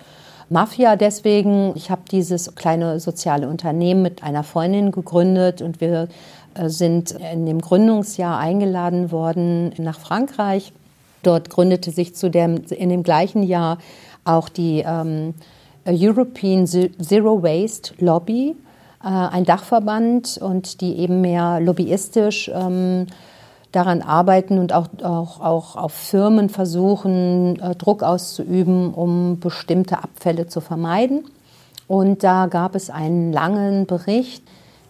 Mafia 0.49 0.95
deswegen, 0.95 1.73
ich 1.75 1.89
habe 1.89 2.03
dieses 2.12 2.53
kleine 2.53 2.99
soziale 2.99 3.49
Unternehmen 3.49 4.03
mit 4.03 4.21
einer 4.21 4.43
Freundin 4.43 4.91
gegründet 4.91 5.62
und 5.63 5.81
wir 5.81 6.08
sind 6.68 7.12
in 7.12 7.46
dem 7.46 7.60
Gründungsjahr 7.60 8.38
eingeladen 8.39 9.12
worden 9.12 9.74
nach 9.78 10.00
Frankreich. 10.00 10.74
Dort 11.24 11.50
gründete 11.50 11.91
sich 11.91 12.15
zu 12.15 12.30
dem, 12.30 12.63
in 12.70 12.89
dem 12.89 13.04
gleichen 13.04 13.44
Jahr 13.44 13.80
auch 14.24 14.50
die 14.50 14.84
ähm, 14.86 15.34
European 15.88 16.65
Zero 16.68 17.44
Waste 17.44 17.94
Lobby, 18.00 18.56
äh, 19.04 19.08
ein 19.08 19.44
Dachverband 19.44 20.38
und 20.41 20.82
die 20.82 20.98
eben 20.98 21.22
mehr 21.22 21.60
lobbyistisch 21.60 22.52
ähm, 22.54 23.08
daran 23.72 24.02
arbeiten 24.02 24.58
und 24.58 24.74
auch, 24.74 24.88
auch, 25.04 25.41
auch 25.41 25.76
auf 25.76 25.94
Firmen 25.94 26.50
versuchen, 26.50 27.60
äh, 27.60 27.76
Druck 27.76 28.04
auszuüben, 28.04 28.94
um 28.94 29.39
bestimmte 29.39 29.98
Abfälle 29.98 30.48
zu 30.48 30.62
vermeiden. 30.62 31.26
Und 31.88 32.24
da 32.24 32.48
gab 32.48 32.74
es 32.76 32.89
einen 32.89 33.32
langen 33.32 33.86
Bericht, 33.86 34.44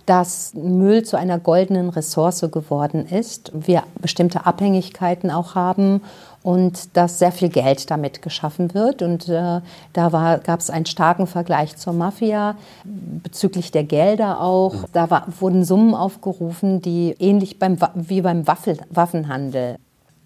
dass 0.06 0.54
Müll 0.54 1.04
zu 1.04 1.18
einer 1.18 1.40
goldenen 1.40 1.90
Ressource 1.90 2.42
geworden 2.52 3.08
ist, 3.08 3.52
wir 3.54 3.84
bestimmte 4.02 4.46
Abhängigkeiten 4.46 5.32
auch 5.32 5.56
haben 5.56 6.02
und 6.44 6.96
dass 6.96 7.18
sehr 7.18 7.32
viel 7.32 7.50
Geld 7.50 7.90
damit 7.90 8.22
geschaffen 8.22 8.76
wird. 8.76 9.02
Und 9.02 9.28
äh, 9.30 9.62
da 9.94 10.40
gab 10.44 10.60
es 10.60 10.70
einen 10.70 10.86
starken 10.86 11.26
Vergleich 11.26 11.76
zur 11.76 11.94
Mafia 11.94 12.56
bezüglich 12.84 13.72
der 13.72 13.84
Gelder 13.84 14.42
auch. 14.42 14.76
Da 14.94 15.10
war, 15.10 15.26
wurden 15.40 15.66
Summen 15.66 15.96
aufgerufen, 15.96 16.84
die 16.84 17.16
ähnlich 17.18 17.58
beim, 17.58 17.78
wie 17.96 18.22
beim 18.22 18.46
Waffel, 18.46 18.78
Waffenhandel 18.92 19.78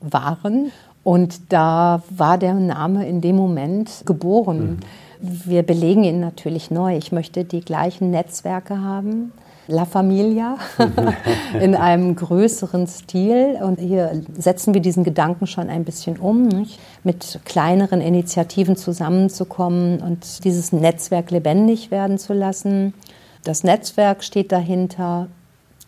waren. 0.02 0.74
Und 1.06 1.54
da 1.54 2.04
war 2.10 2.38
der 2.38 2.54
Name 2.54 3.08
in 3.08 3.22
dem 3.22 3.38
Moment 3.38 4.04
geboren. 4.06 4.80
Wir 5.22 5.64
belegen 5.64 6.04
ihn 6.04 6.20
natürlich 6.20 6.70
neu. 6.70 6.98
Ich 6.98 7.14
möchte 7.14 7.46
die 7.46 7.62
gleichen 7.62 8.12
Netzwerke 8.12 8.82
haben. 8.82 9.32
La 9.70 9.86
Familia 9.86 10.58
in 11.62 11.76
einem 11.76 12.16
größeren 12.16 12.88
Stil. 12.88 13.60
Und 13.62 13.80
hier 13.80 14.24
setzen 14.38 14.74
wir 14.74 14.82
diesen 14.82 15.04
Gedanken 15.04 15.46
schon 15.46 15.70
ein 15.70 15.86
bisschen 15.86 16.18
um, 16.18 16.48
nicht? 16.48 16.80
mit 17.04 17.40
kleineren 17.46 18.02
Initiativen 18.02 18.76
zusammenzukommen 18.76 20.02
und 20.02 20.44
dieses 20.44 20.74
Netzwerk 20.74 21.30
lebendig 21.30 21.92
werden 21.92 22.18
zu 22.18 22.34
lassen. 22.34 22.96
Das 23.44 23.64
Netzwerk 23.64 24.24
steht 24.24 24.52
dahinter, 24.52 25.28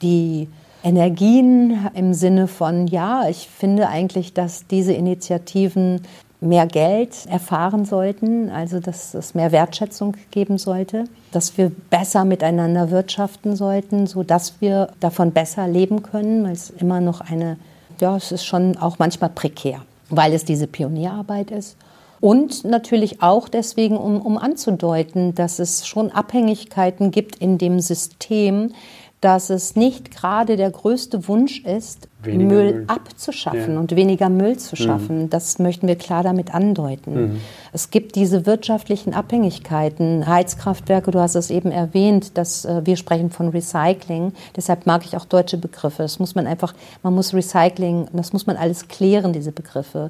die 0.02 0.48
Energien 0.84 1.90
im 1.96 2.14
Sinne 2.14 2.48
von, 2.48 2.86
ja, 2.88 3.28
ich 3.30 3.48
finde 3.48 3.88
eigentlich, 3.88 4.34
dass 4.34 4.68
diese 4.68 4.94
Initiativen 4.94 6.02
mehr 6.42 6.66
Geld 6.66 7.28
erfahren 7.28 7.86
sollten, 7.86 8.50
also 8.50 8.80
dass 8.80 9.14
es 9.14 9.36
mehr 9.36 9.52
Wertschätzung 9.52 10.18
geben 10.32 10.58
sollte, 10.58 11.06
dass 11.32 11.58
wir 11.58 11.72
besser 11.92 12.26
miteinander 12.26 12.90
wirtschaften 12.90 13.56
sollten, 13.56 14.08
sodass 14.08 14.56
wir 14.60 14.90
davon 15.00 15.32
besser 15.32 15.68
leben 15.68 16.02
können, 16.02 16.44
weil 16.44 16.54
es 16.54 16.72
immer 16.72 17.00
noch 17.00 17.22
eine, 17.22 17.58
ja, 18.00 18.18
es 18.18 18.32
ist 18.32 18.44
schon 18.44 18.76
auch 18.78 18.98
manchmal 18.98 19.30
prekär, 19.30 19.82
weil 20.10 20.34
es 20.34 20.44
diese 20.44 20.66
Pionierarbeit 20.66 21.52
ist. 21.52 21.78
Und 22.20 22.66
natürlich 22.66 23.22
auch 23.22 23.48
deswegen, 23.48 23.98
um, 23.98 24.22
um 24.22 24.38
anzudeuten, 24.38 25.36
dass 25.36 25.60
es 25.60 25.88
schon 25.88 26.12
Abhängigkeiten 26.12 27.12
gibt 27.12 27.36
in 27.36 27.60
dem 27.60 27.80
System, 27.80 28.74
dass 29.22 29.52
es 29.52 29.76
nicht 29.76 30.10
gerade 30.12 30.58
der 30.58 30.72
größte 30.72 31.28
Wunsch 31.28 31.64
ist, 31.64 32.08
Müll, 32.26 32.38
Müll. 32.38 32.84
abzuschaffen 32.88 33.74
Ja. 33.76 33.80
und 33.80 33.96
weniger 33.96 34.30
Müll 34.30 34.58
zu 34.58 34.76
schaffen. 34.76 35.30
Das 35.30 35.60
möchten 35.60 35.88
wir 35.88 35.96
klar 35.96 36.24
damit 36.24 36.54
andeuten. 36.54 37.40
Es 37.72 37.92
gibt 37.92 38.16
diese 38.16 38.48
wirtschaftlichen 38.48 39.14
Abhängigkeiten, 39.14 40.26
Heizkraftwerke, 40.28 41.12
du 41.12 41.20
hast 41.20 41.36
es 41.36 41.52
eben 41.52 41.72
erwähnt, 41.72 42.36
dass 42.38 42.66
äh, 42.66 42.82
wir 42.84 42.98
sprechen 42.98 43.30
von 43.30 43.50
Recycling. 43.50 44.34
Deshalb 44.56 44.86
mag 44.88 45.06
ich 45.06 45.16
auch 45.16 45.26
deutsche 45.26 45.58
Begriffe. 45.58 46.02
Das 46.02 46.18
muss 46.20 46.34
man 46.36 46.48
einfach, 46.48 46.74
man 47.04 47.14
muss 47.14 47.34
Recycling, 47.34 48.08
das 48.14 48.34
muss 48.34 48.48
man 48.48 48.58
alles 48.58 48.88
klären, 48.88 49.34
diese 49.34 49.52
Begriffe. 49.52 50.10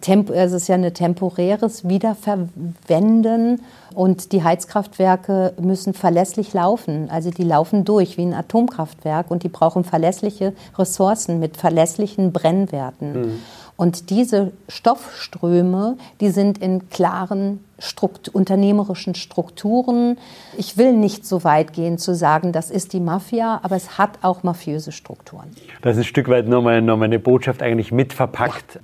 Tempo, 0.00 0.32
es 0.32 0.52
ist 0.52 0.68
ja 0.68 0.74
ein 0.74 0.94
temporäres 0.94 1.88
Wiederverwenden 1.88 3.60
und 3.94 4.32
die 4.32 4.42
Heizkraftwerke 4.42 5.52
müssen 5.60 5.94
verlässlich 5.94 6.52
laufen. 6.52 7.08
Also 7.10 7.30
die 7.30 7.44
laufen 7.44 7.84
durch 7.84 8.16
wie 8.16 8.22
ein 8.22 8.34
Atomkraftwerk 8.34 9.30
und 9.30 9.42
die 9.42 9.48
brauchen 9.48 9.84
verlässliche 9.84 10.52
Ressourcen 10.78 11.40
mit 11.40 11.56
verlässlichen 11.56 12.32
Brennwerten. 12.32 13.40
Und 13.80 14.10
diese 14.10 14.52
Stoffströme, 14.68 15.96
die 16.20 16.28
sind 16.28 16.58
in 16.58 16.90
klaren 16.90 17.64
Strukt 17.78 18.28
unternehmerischen 18.28 19.14
Strukturen. 19.14 20.18
Ich 20.58 20.76
will 20.76 20.92
nicht 20.92 21.24
so 21.24 21.44
weit 21.44 21.72
gehen 21.72 21.96
zu 21.96 22.14
sagen, 22.14 22.52
das 22.52 22.70
ist 22.70 22.92
die 22.92 23.00
Mafia, 23.00 23.58
aber 23.62 23.76
es 23.76 23.96
hat 23.96 24.18
auch 24.20 24.42
mafiöse 24.42 24.92
Strukturen. 24.92 25.50
Da 25.80 25.88
ist 25.88 25.96
ein 25.96 26.04
Stück 26.04 26.28
weit 26.28 26.46
nochmal 26.46 26.82
noch 26.82 26.98
mal 26.98 27.06
eine 27.06 27.18
Botschaft 27.18 27.62
eigentlich 27.62 27.90
mit 27.90 28.12
verpackt, 28.12 28.80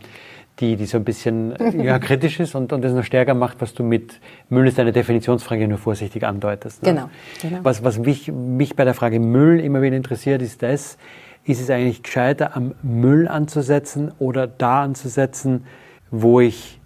die, 0.61 0.77
die 0.77 0.87
so 0.87 0.97
ein 0.97 1.05
bisschen 1.05 1.55
ja, 1.83 1.99
kritisch 1.99 2.41
ist 2.41 2.55
und, 2.55 2.73
und 2.73 2.83
das 2.83 2.93
noch 2.93 3.05
stärker 3.05 3.35
macht, 3.35 3.61
was 3.61 3.75
du 3.75 3.83
mit 3.83 4.21
Müll 4.49 4.67
ist 4.67 4.79
eine 4.79 4.93
Definitionsfrage 4.93 5.69
nur 5.69 5.79
vorsichtig 5.79 6.25
andeutest. 6.25 6.83
Ne? 6.83 6.91
Genau, 6.91 7.11
genau. 7.43 7.59
Was, 7.63 7.85
was 7.85 7.99
mich, 7.99 8.33
mich 8.33 8.77
bei 8.77 8.85
der 8.85 8.95
Frage 8.95 9.21
Müll 9.21 9.61
immer 9.61 9.83
wieder 9.83 9.97
interessiert, 9.97 10.43
ist 10.43 10.63
das, 10.63 10.97
ist 11.45 11.61
es 11.61 11.71
eigentlich 11.71 12.03
gescheiter, 12.03 12.57
am 12.57 12.75
Müll 12.83 13.29
anzusetzen 13.29 14.13
oder 14.19 14.47
da 14.47 14.83
anzusetzen, 14.83 15.65
wo 16.11 16.41
ich 16.41 16.81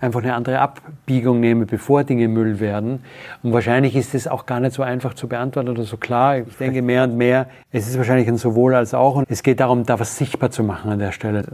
einfach 0.00 0.22
eine 0.22 0.34
andere 0.34 0.58
Abbiegung 0.60 1.40
nehme, 1.40 1.66
bevor 1.66 2.04
Dinge 2.04 2.28
Müll 2.28 2.60
werden. 2.60 3.02
Und 3.42 3.52
wahrscheinlich 3.52 3.96
ist 3.96 4.14
es 4.14 4.28
auch 4.28 4.46
gar 4.46 4.60
nicht 4.60 4.74
so 4.74 4.82
einfach 4.82 5.14
zu 5.14 5.28
beantworten 5.28 5.70
oder 5.70 5.84
so 5.84 5.96
klar. 5.96 6.38
Ich 6.38 6.56
denke 6.58 6.82
mehr 6.82 7.04
und 7.04 7.16
mehr, 7.16 7.48
es 7.72 7.88
ist 7.88 7.96
wahrscheinlich 7.96 8.28
ein 8.28 8.36
sowohl 8.36 8.74
als 8.74 8.94
auch. 8.94 9.16
Und 9.16 9.26
es 9.30 9.42
geht 9.42 9.60
darum, 9.60 9.84
da 9.86 9.98
was 9.98 10.18
sichtbar 10.18 10.50
zu 10.50 10.62
machen 10.62 10.90
an 10.90 10.98
der 10.98 11.12
Stelle. 11.12 11.44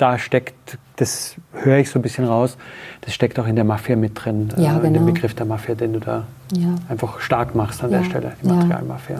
Da 0.00 0.16
steckt, 0.18 0.78
das 0.96 1.34
höre 1.52 1.76
ich 1.76 1.90
so 1.90 1.98
ein 1.98 2.02
bisschen 2.02 2.24
raus, 2.24 2.56
das 3.02 3.12
steckt 3.12 3.38
auch 3.38 3.46
in 3.46 3.54
der 3.54 3.64
Mafia 3.66 3.96
mit 3.96 4.12
drin, 4.14 4.48
Ja, 4.56 4.76
äh, 4.78 4.86
in 4.86 4.94
dem 4.94 5.04
genau. 5.04 5.12
Begriff 5.12 5.34
der 5.34 5.44
Mafia, 5.44 5.74
den 5.74 5.92
du 5.92 6.00
da 6.00 6.24
Ja. 6.52 6.68
einfach 6.88 7.20
stark 7.20 7.54
machst 7.54 7.84
an 7.84 7.90
der 7.90 8.04
Stelle, 8.04 8.32
die 8.42 8.46
ja, 8.48 8.54
Materialmafia. 8.54 9.18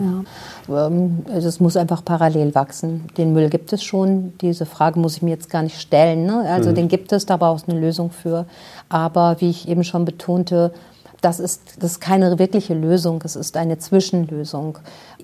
Ja. 0.67 0.87
Ähm, 0.87 1.19
also 1.31 1.47
Es 1.47 1.59
muss 1.59 1.77
einfach 1.77 2.03
parallel 2.03 2.55
wachsen. 2.55 3.05
Den 3.15 3.31
Müll 3.33 3.49
gibt 3.49 3.71
es 3.73 3.83
schon. 3.83 4.33
Diese 4.41 4.65
Frage 4.65 4.99
muss 4.99 5.17
ich 5.17 5.21
mir 5.21 5.29
jetzt 5.29 5.51
gar 5.51 5.61
nicht 5.61 5.79
stellen. 5.79 6.25
Ne? 6.25 6.45
Also 6.49 6.71
den 6.71 6.87
gibt 6.87 7.11
es, 7.11 7.27
da 7.27 7.37
braucht 7.37 7.61
es 7.63 7.69
eine 7.69 7.79
Lösung 7.79 8.09
für. 8.09 8.47
Aber 8.89 9.35
wie 9.39 9.51
ich 9.51 9.67
eben 9.67 9.83
schon 9.83 10.03
betonte, 10.03 10.73
das 11.21 11.39
ist, 11.39 11.75
das 11.83 11.91
ist 11.91 11.99
keine 12.01 12.39
wirkliche 12.39 12.73
Lösung, 12.73 13.21
es 13.23 13.35
ist 13.35 13.55
eine 13.55 13.77
Zwischenlösung. 13.77 14.79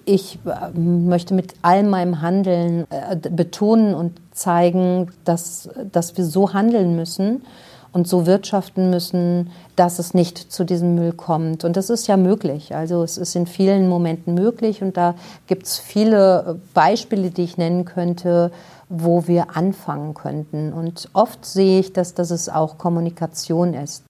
Ich 0.09 0.39
äh, 0.45 0.79
möchte 0.79 1.33
mit 1.33 1.55
all 1.63 1.83
meinem 1.83 2.21
Handeln 2.21 2.87
äh, 2.89 3.17
betonen 3.29 3.93
und 3.93 4.21
zeigen, 4.31 5.11
dass, 5.25 5.69
dass 5.91 6.15
wir 6.15 6.23
so 6.23 6.53
handeln 6.53 6.95
müssen 6.95 7.43
und 7.91 8.07
so 8.07 8.25
wirtschaften 8.25 8.89
müssen, 8.89 9.49
dass 9.75 9.99
es 9.99 10.13
nicht 10.13 10.37
zu 10.37 10.63
diesem 10.63 10.95
Müll 10.95 11.11
kommt. 11.11 11.65
Und 11.65 11.75
das 11.75 11.89
ist 11.89 12.07
ja 12.07 12.15
möglich. 12.15 12.73
Also 12.73 13.03
es 13.03 13.17
ist 13.17 13.35
in 13.35 13.47
vielen 13.47 13.89
Momenten 13.89 14.33
möglich 14.33 14.81
und 14.81 14.95
da 14.95 15.15
gibt 15.45 15.65
es 15.65 15.77
viele 15.77 16.57
Beispiele, 16.73 17.29
die 17.29 17.43
ich 17.43 17.57
nennen 17.57 17.83
könnte, 17.83 18.51
wo 18.87 19.27
wir 19.27 19.57
anfangen 19.57 20.13
könnten. 20.13 20.71
Und 20.71 21.09
oft 21.11 21.43
sehe 21.43 21.81
ich, 21.81 21.91
dass, 21.91 22.13
es 22.17 22.47
auch 22.47 22.77
Kommunikation 22.77 23.73
ist 23.73 24.05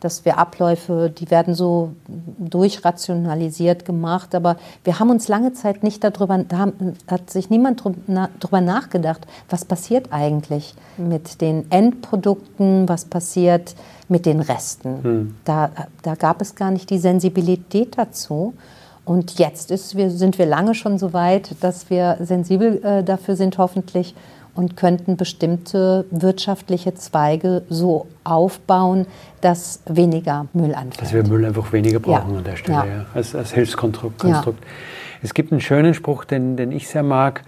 dass 0.00 0.24
wir 0.24 0.38
Abläufe, 0.38 1.10
die 1.10 1.30
werden 1.30 1.54
so 1.54 1.92
durchrationalisiert 2.38 3.84
gemacht, 3.84 4.34
aber 4.34 4.56
wir 4.84 4.98
haben 4.98 5.10
uns 5.10 5.28
lange 5.28 5.52
Zeit 5.52 5.82
nicht 5.82 6.04
darüber, 6.04 6.38
da 6.38 6.68
hat 7.06 7.30
sich 7.30 7.50
niemand 7.50 7.82
darüber 8.06 8.60
nachgedacht, 8.60 9.26
was 9.48 9.64
passiert 9.64 10.08
eigentlich 10.12 10.74
mit 10.96 11.40
den 11.40 11.70
Endprodukten, 11.70 12.88
was 12.88 13.04
passiert 13.04 13.74
mit 14.08 14.26
den 14.26 14.40
Resten. 14.40 15.02
Hm. 15.02 15.34
Da, 15.44 15.70
da 16.02 16.14
gab 16.14 16.40
es 16.42 16.54
gar 16.54 16.70
nicht 16.70 16.90
die 16.90 16.98
Sensibilität 16.98 17.96
dazu. 17.96 18.54
Und 19.04 19.38
jetzt 19.38 19.70
ist, 19.70 19.96
wir, 19.96 20.10
sind 20.10 20.38
wir 20.38 20.46
lange 20.46 20.74
schon 20.74 20.98
so 20.98 21.12
weit, 21.12 21.56
dass 21.60 21.90
wir 21.90 22.16
sensibel 22.20 22.82
äh, 22.82 23.04
dafür 23.04 23.36
sind, 23.36 23.58
hoffentlich, 23.58 24.14
und 24.54 24.76
könnten 24.76 25.16
bestimmte 25.16 26.04
wirtschaftliche 26.10 26.94
Zweige 26.94 27.62
so 27.68 28.06
aufbauen, 28.22 29.06
dass 29.40 29.80
weniger 29.86 30.46
Müll 30.52 30.74
anfällt. 30.74 31.02
Dass 31.02 31.12
wir 31.12 31.26
Müll 31.26 31.44
einfach 31.44 31.72
weniger 31.72 32.00
brauchen 32.00 32.32
ja. 32.32 32.38
an 32.38 32.44
der 32.44 32.56
Stelle, 32.56 32.78
ja. 32.78 32.86
Ja, 32.86 33.06
als, 33.14 33.34
als 33.34 33.52
Hilfskonstrukt. 33.52 34.22
Es 35.22 35.34
gibt 35.34 35.52
einen 35.52 35.60
schönen 35.60 35.94
Spruch, 35.94 36.24
den, 36.24 36.56
den 36.56 36.70
ich 36.70 36.88
sehr 36.88 37.02
mag. 37.02 37.42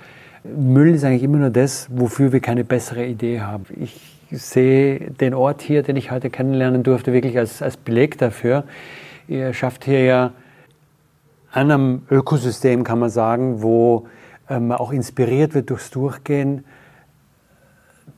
Müll 0.44 0.94
ist 0.94 1.04
eigentlich 1.04 1.22
immer 1.22 1.38
nur 1.38 1.50
das, 1.50 1.88
wofür 1.90 2.32
wir 2.32 2.40
keine 2.40 2.64
bessere 2.64 3.04
Idee 3.04 3.40
haben. 3.40 3.64
Ich 3.78 4.00
sehe 4.30 5.10
den 5.10 5.34
Ort 5.34 5.62
hier, 5.62 5.82
den 5.82 5.96
ich 5.96 6.10
heute 6.10 6.30
kennenlernen 6.30 6.82
durfte, 6.82 7.12
wirklich 7.12 7.38
als, 7.38 7.62
als 7.62 7.76
Beleg 7.76 8.18
dafür. 8.18 8.64
Ihr 9.28 9.52
schafft 9.52 9.84
hier 9.84 10.04
ja 10.04 10.32
an 11.52 11.70
einem 11.70 12.02
Ökosystem, 12.10 12.84
kann 12.84 12.98
man 12.98 13.10
sagen, 13.10 13.62
wo 13.62 14.06
ähm, 14.48 14.72
auch 14.72 14.92
inspiriert 14.92 15.54
wird 15.54 15.70
durchs 15.70 15.90
Durchgehen 15.90 16.64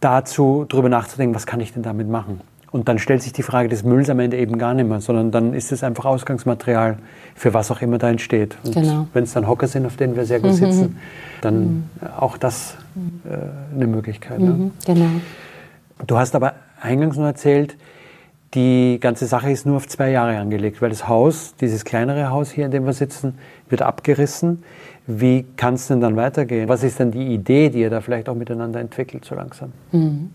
dazu, 0.01 0.67
darüber 0.69 0.89
nachzudenken, 0.89 1.35
was 1.35 1.47
kann 1.47 1.61
ich 1.61 1.73
denn 1.73 1.83
damit 1.83 2.09
machen? 2.09 2.41
Und 2.71 2.89
dann 2.89 2.99
stellt 2.99 3.23
sich 3.23 3.33
die 3.33 3.43
Frage 3.43 3.69
des 3.69 3.83
Mülls 3.83 4.11
am 4.11 4.19
Ende 4.21 4.37
eben 4.37 4.59
gar 4.59 4.75
nicht 4.75 4.87
mehr, 4.87 5.01
sondern 5.01 5.31
dann 5.31 5.55
ist 5.55 5.73
es 5.73 5.83
einfach 5.83 6.05
Ausgangsmaterial 6.05 6.99
für 7.35 7.55
was 7.55 7.71
auch 7.71 7.81
immer 7.81 7.97
da 7.97 8.11
entsteht. 8.11 8.59
Und 8.63 8.75
genau. 8.75 9.07
wenn 9.15 9.25
es 9.25 9.33
dann 9.33 9.49
Hocker 9.49 9.67
sind, 9.69 9.87
auf 9.87 9.97
denen 9.97 10.17
wir 10.17 10.27
sehr 10.27 10.41
gut 10.41 10.51
mhm. 10.51 10.57
sitzen, 10.57 10.99
dann 11.41 11.61
mhm. 11.65 11.85
auch 12.19 12.37
das 12.37 12.77
äh, 13.25 13.75
eine 13.75 13.87
Möglichkeit. 13.87 14.41
Ne? 14.41 14.51
Mhm. 14.51 14.71
Genau. 14.85 15.09
Du 16.07 16.19
hast 16.19 16.35
aber 16.35 16.55
eingangs 16.81 17.17
nur 17.17 17.27
erzählt, 17.27 17.77
die 18.55 18.99
ganze 19.01 19.27
Sache 19.27 19.51
ist 19.51 19.67
nur 19.67 19.77
auf 19.77 19.89
zwei 19.89 20.11
Jahre 20.11 20.39
angelegt, 20.39 20.81
weil 20.81 20.91
das 20.91 21.09
Haus, 21.09 21.55
dieses 21.61 21.85
kleinere 21.85 22.31
Haus 22.31 22.51
hier, 22.51 22.67
in 22.67 22.71
dem 22.71 22.87
wir 22.87 22.95
sitzen, 22.95 23.39
wird 23.69 23.83
abgerissen. 23.83 24.63
Wie 25.11 25.47
kann 25.57 25.75
es 25.75 25.87
denn 25.87 26.03
dann 26.03 26.17
weitergehen? 26.17 26.69
Was 26.69 26.83
ist 26.83 26.99
denn 26.99 27.11
die 27.11 27.33
Idee, 27.33 27.71
die 27.71 27.81
ihr 27.81 27.89
da 27.89 28.03
vielleicht 28.03 28.29
auch 28.29 28.35
miteinander 28.35 28.79
entwickelt, 28.79 29.25
so 29.25 29.35
langsam? 29.35 29.73
Mhm. 29.91 30.29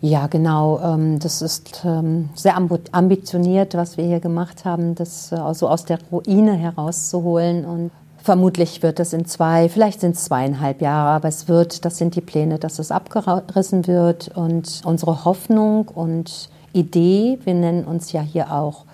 Ja, 0.00 0.26
genau. 0.26 0.80
Ähm, 0.80 1.20
das 1.20 1.42
ist 1.42 1.84
ähm, 1.84 2.30
sehr 2.34 2.56
ambitioniert, 2.56 3.74
was 3.74 3.96
wir 3.96 4.04
hier 4.04 4.18
gemacht 4.18 4.64
haben, 4.64 4.96
das 4.96 5.32
also 5.32 5.68
aus 5.68 5.84
der 5.84 6.00
Ruine 6.10 6.54
herauszuholen. 6.54 7.64
Und 7.64 7.92
vermutlich 8.20 8.82
wird 8.82 8.98
es 8.98 9.12
in 9.12 9.26
zwei, 9.26 9.68
vielleicht 9.68 10.00
sind 10.00 10.16
es 10.16 10.24
zweieinhalb 10.24 10.82
Jahre, 10.82 11.10
aber 11.10 11.28
es 11.28 11.46
wird, 11.46 11.84
das 11.84 11.98
sind 11.98 12.16
die 12.16 12.20
Pläne, 12.20 12.58
dass 12.58 12.80
es 12.80 12.90
abgerissen 12.90 13.86
wird. 13.86 14.28
Und 14.34 14.82
unsere 14.84 15.24
Hoffnung 15.24 15.86
und 15.86 16.50
Idee, 16.72 17.38
wir 17.44 17.54
nennen 17.54 17.84
uns 17.84 18.10
ja 18.10 18.22
hier 18.22 18.52
auch 18.52 18.86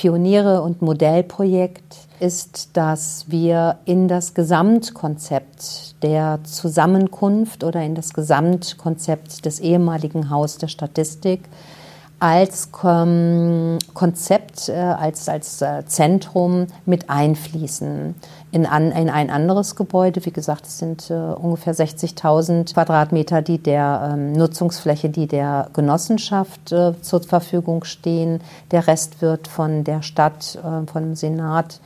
Pioniere 0.00 0.62
und 0.62 0.80
Modellprojekt, 0.80 2.08
ist, 2.20 2.70
dass 2.72 3.26
wir 3.28 3.80
in 3.84 4.08
das 4.08 4.32
Gesamtkonzept 4.32 6.02
der 6.02 6.40
Zusammenkunft 6.44 7.64
oder 7.64 7.82
in 7.82 7.94
das 7.94 8.14
Gesamtkonzept 8.14 9.44
des 9.44 9.60
ehemaligen 9.60 10.30
Haus 10.30 10.56
der 10.56 10.68
Statistik 10.68 11.42
als 12.18 12.70
ähm, 12.82 13.78
Konzept, 13.92 14.70
äh, 14.70 14.72
als, 14.72 15.28
als 15.28 15.60
äh, 15.60 15.84
Zentrum 15.84 16.66
mit 16.86 17.10
einfließen 17.10 18.14
in, 18.52 18.66
an, 18.66 18.90
in 18.92 19.08
ein 19.08 19.30
anderes 19.30 19.76
Gebäude. 19.76 20.24
Wie 20.24 20.32
gesagt, 20.32 20.66
es 20.66 20.78
sind 20.78 21.10
äh, 21.10 21.14
ungefähr 21.14 21.74
60.000 21.74 22.74
Quadratmeter, 22.74 23.42
die 23.42 23.58
der 23.58 24.12
ähm, 24.12 24.32
Nutzungsfläche, 24.32 25.08
die 25.08 25.26
der 25.26 25.68
Genossenschaft 25.72 26.72
äh, 26.72 27.00
zur 27.00 27.22
Verfügung 27.22 27.84
stehen. 27.84 28.40
Der 28.70 28.86
Rest 28.86 29.22
wird 29.22 29.48
von 29.48 29.84
der 29.84 30.02
Stadt, 30.02 30.58
äh, 30.62 30.86
vom 30.90 31.14
Senat 31.14 31.80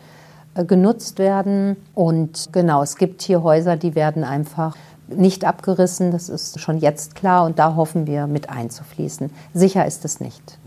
äh, 0.54 0.64
genutzt 0.64 1.18
werden. 1.18 1.76
Und 1.94 2.48
genau, 2.52 2.82
es 2.82 2.96
gibt 2.96 3.22
hier 3.22 3.42
Häuser, 3.42 3.76
die 3.76 3.94
werden 3.94 4.24
einfach 4.24 4.76
nicht 5.08 5.44
abgerissen. 5.44 6.10
Das 6.12 6.28
ist 6.28 6.60
schon 6.60 6.78
jetzt 6.78 7.14
klar 7.14 7.44
und 7.44 7.58
da 7.58 7.76
hoffen 7.76 8.06
wir 8.06 8.26
mit 8.26 8.48
einzufließen. 8.48 9.30
Sicher 9.52 9.84
ist 9.86 10.04
es 10.04 10.20
nicht. 10.20 10.58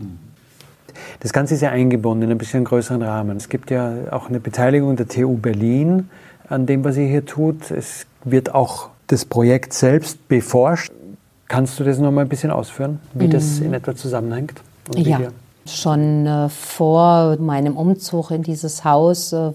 Das 1.20 1.32
Ganze 1.32 1.54
ist 1.54 1.60
ja 1.60 1.70
eingebunden 1.70 2.24
in 2.24 2.30
ein 2.30 2.38
bisschen 2.38 2.64
größeren 2.64 3.02
Rahmen. 3.02 3.36
Es 3.36 3.48
gibt 3.48 3.70
ja 3.70 3.92
auch 4.10 4.28
eine 4.28 4.40
Beteiligung 4.40 4.96
der 4.96 5.08
TU 5.08 5.36
Berlin 5.36 6.08
an 6.48 6.66
dem, 6.66 6.84
was 6.84 6.96
ihr 6.96 7.06
hier 7.06 7.26
tut. 7.26 7.70
Es 7.70 8.06
wird 8.24 8.54
auch 8.54 8.90
das 9.06 9.24
Projekt 9.24 9.72
selbst 9.72 10.28
beforscht. 10.28 10.92
Kannst 11.48 11.80
du 11.80 11.84
das 11.84 11.98
noch 11.98 12.10
mal 12.10 12.22
ein 12.22 12.28
bisschen 12.28 12.50
ausführen, 12.50 13.00
wie 13.14 13.26
mhm. 13.26 13.30
das 13.30 13.58
in 13.60 13.72
etwa 13.72 13.94
zusammenhängt? 13.96 14.60
ja, 14.94 15.20
schon 15.66 16.26
äh, 16.26 16.48
vor 16.48 17.36
meinem 17.38 17.76
Umzug 17.76 18.30
in 18.30 18.42
dieses 18.42 18.84
Haus 18.84 19.32
äh, 19.32 19.52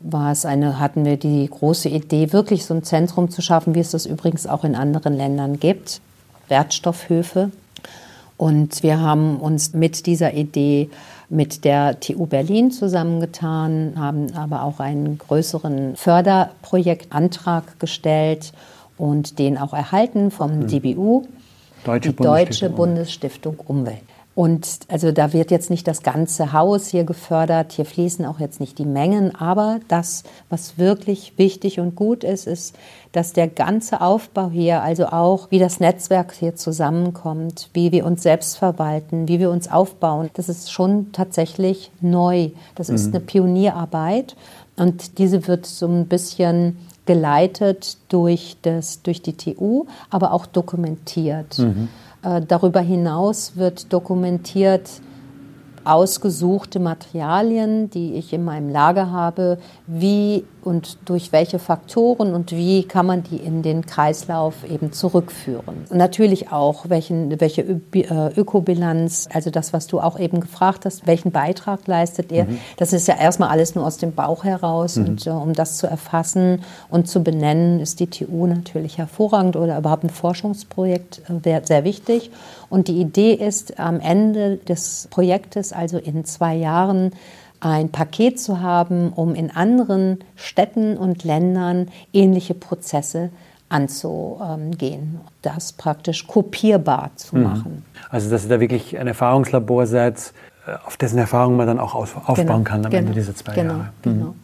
war 0.00 0.32
es 0.32 0.44
eine, 0.44 0.80
hatten 0.80 1.04
wir 1.04 1.16
die 1.16 1.48
große 1.48 1.88
Idee, 1.88 2.32
wirklich 2.32 2.64
so 2.64 2.74
ein 2.74 2.82
Zentrum 2.82 3.30
zu 3.30 3.42
schaffen, 3.42 3.74
wie 3.74 3.80
es 3.80 3.90
das 3.90 4.06
übrigens 4.06 4.46
auch 4.46 4.64
in 4.64 4.74
anderen 4.74 5.14
Ländern 5.14 5.60
gibt, 5.60 6.00
Wertstoffhöfe. 6.48 7.50
Und 8.42 8.82
wir 8.82 8.98
haben 8.98 9.36
uns 9.36 9.72
mit 9.72 10.04
dieser 10.04 10.34
Idee 10.34 10.90
mit 11.28 11.64
der 11.64 12.00
TU 12.00 12.26
Berlin 12.26 12.72
zusammengetan, 12.72 13.92
haben 13.96 14.34
aber 14.34 14.64
auch 14.64 14.80
einen 14.80 15.16
größeren 15.16 15.94
Förderprojektantrag 15.94 17.78
gestellt 17.78 18.52
und 18.98 19.38
den 19.38 19.56
auch 19.58 19.72
erhalten 19.72 20.32
vom 20.32 20.58
mhm. 20.58 20.66
DBU, 20.66 21.22
Deutsche 21.84 22.10
die 22.10 22.16
Deutsche 22.16 22.68
Bundesstiftung 22.68 23.60
Umwelt. 23.64 24.02
Und 24.34 24.80
also 24.88 25.12
da 25.12 25.34
wird 25.34 25.50
jetzt 25.50 25.68
nicht 25.68 25.86
das 25.86 26.02
ganze 26.02 26.54
Haus 26.54 26.86
hier 26.86 27.04
gefördert, 27.04 27.72
hier 27.72 27.84
fließen 27.84 28.24
auch 28.24 28.40
jetzt 28.40 28.60
nicht 28.60 28.78
die 28.78 28.86
Mengen, 28.86 29.34
aber 29.34 29.80
das, 29.88 30.24
was 30.48 30.78
wirklich 30.78 31.34
wichtig 31.36 31.80
und 31.80 31.96
gut 31.96 32.24
ist, 32.24 32.46
ist, 32.46 32.74
dass 33.12 33.34
der 33.34 33.46
ganze 33.46 34.00
Aufbau 34.00 34.48
hier, 34.48 34.82
also 34.82 35.06
auch 35.06 35.50
wie 35.50 35.58
das 35.58 35.80
Netzwerk 35.80 36.32
hier 36.32 36.56
zusammenkommt, 36.56 37.68
wie 37.74 37.92
wir 37.92 38.06
uns 38.06 38.22
selbst 38.22 38.56
verwalten, 38.56 39.28
wie 39.28 39.38
wir 39.38 39.50
uns 39.50 39.70
aufbauen, 39.70 40.30
das 40.32 40.48
ist 40.48 40.72
schon 40.72 41.12
tatsächlich 41.12 41.90
neu. 42.00 42.50
Das 42.74 42.88
ist 42.88 43.08
mhm. 43.08 43.16
eine 43.16 43.20
Pionierarbeit 43.20 44.34
und 44.76 45.18
diese 45.18 45.46
wird 45.46 45.66
so 45.66 45.86
ein 45.86 46.06
bisschen 46.06 46.78
geleitet 47.04 47.98
durch, 48.08 48.56
das, 48.62 49.02
durch 49.02 49.20
die 49.20 49.36
TU, 49.36 49.84
aber 50.08 50.32
auch 50.32 50.46
dokumentiert. 50.46 51.58
Mhm. 51.58 51.88
Äh, 52.22 52.40
darüber 52.46 52.80
hinaus 52.80 53.56
wird 53.56 53.92
dokumentiert, 53.92 54.88
ausgesuchte 55.84 56.80
Materialien, 56.80 57.90
die 57.90 58.14
ich 58.14 58.32
in 58.32 58.44
meinem 58.44 58.70
Lager 58.70 59.10
habe, 59.10 59.58
wie 59.86 60.44
und 60.64 60.98
durch 61.06 61.32
welche 61.32 61.58
Faktoren 61.58 62.34
und 62.34 62.52
wie 62.52 62.84
kann 62.84 63.06
man 63.06 63.22
die 63.24 63.36
in 63.36 63.62
den 63.62 63.84
Kreislauf 63.84 64.54
eben 64.68 64.92
zurückführen. 64.92 65.86
Und 65.90 65.96
natürlich 65.96 66.52
auch, 66.52 66.88
welchen, 66.88 67.40
welche 67.40 67.62
äh, 67.62 68.32
Ökobilanz, 68.36 69.28
also 69.32 69.50
das, 69.50 69.72
was 69.72 69.86
du 69.88 70.00
auch 70.00 70.18
eben 70.18 70.40
gefragt 70.40 70.84
hast, 70.84 71.06
welchen 71.06 71.32
Beitrag 71.32 71.86
leistet 71.86 72.30
ihr. 72.30 72.44
Mhm. 72.44 72.58
Das 72.76 72.92
ist 72.92 73.08
ja 73.08 73.16
erstmal 73.18 73.48
alles 73.48 73.74
nur 73.74 73.84
aus 73.84 73.96
dem 73.96 74.12
Bauch 74.12 74.44
heraus 74.44 74.96
mhm. 74.96 75.04
und 75.06 75.26
uh, 75.26 75.30
um 75.30 75.52
das 75.52 75.78
zu 75.78 75.86
erfassen 75.86 76.62
und 76.90 77.08
zu 77.08 77.22
benennen, 77.22 77.80
ist 77.80 77.98
die 78.00 78.06
TU 78.06 78.46
natürlich 78.46 78.98
hervorragend 78.98 79.56
oder 79.56 79.78
überhaupt 79.78 80.04
ein 80.04 80.10
Forschungsprojekt 80.10 81.22
äh, 81.44 81.60
sehr 81.64 81.84
wichtig. 81.84 82.30
Und 82.70 82.88
die 82.88 83.00
Idee 83.00 83.34
ist, 83.34 83.78
am 83.78 84.00
Ende 84.00 84.56
des 84.56 85.08
Projektes, 85.10 85.71
also 85.72 85.98
in 85.98 86.24
zwei 86.24 86.54
Jahren, 86.54 87.12
ein 87.60 87.90
Paket 87.90 88.40
zu 88.40 88.60
haben, 88.60 89.12
um 89.12 89.34
in 89.34 89.50
anderen 89.50 90.18
Städten 90.34 90.96
und 90.96 91.22
Ländern 91.22 91.88
ähnliche 92.12 92.54
Prozesse 92.54 93.30
anzugehen, 93.68 95.20
das 95.42 95.72
praktisch 95.72 96.26
kopierbar 96.26 97.12
zu 97.16 97.36
mhm. 97.36 97.42
machen. 97.42 97.84
Also 98.10 98.30
dass 98.30 98.44
ihr 98.44 98.50
da 98.50 98.60
wirklich 98.60 98.98
ein 98.98 99.06
Erfahrungslabor 99.06 99.86
seid, 99.86 100.32
äh, 100.66 100.72
auf 100.84 100.96
dessen 100.96 101.18
Erfahrung 101.18 101.56
man 101.56 101.66
dann 101.66 101.78
auch 101.78 101.94
aufbauen 101.94 102.34
Genau, 102.34 102.60
kann 102.60 102.84
am 102.84 102.90
genau, 102.90 102.98
Ende 102.98 103.12
dieser 103.12 103.34
zwei 103.34 103.54
genau, 103.54 103.74
Jahre. 103.74 103.88
genau. 104.02 104.34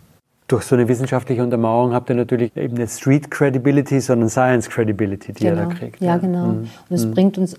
Durch 0.48 0.64
so 0.64 0.74
eine 0.74 0.88
wissenschaftliche 0.88 1.42
Untermauerung 1.42 1.92
habt 1.92 2.08
ihr 2.08 2.16
natürlich 2.16 2.56
eben 2.56 2.74
nicht 2.74 2.90
Street 2.90 3.30
Credibility, 3.30 4.00
sondern 4.00 4.30
Science 4.30 4.70
Credibility, 4.70 5.34
die 5.34 5.44
ihr 5.44 5.54
da 5.54 5.66
kriegt. 5.66 6.00
Ja, 6.00 6.16
genau. 6.16 6.46
Mhm. 6.46 6.70
Und 6.88 6.96
es 6.96 7.10
bringt 7.10 7.36
uns 7.36 7.56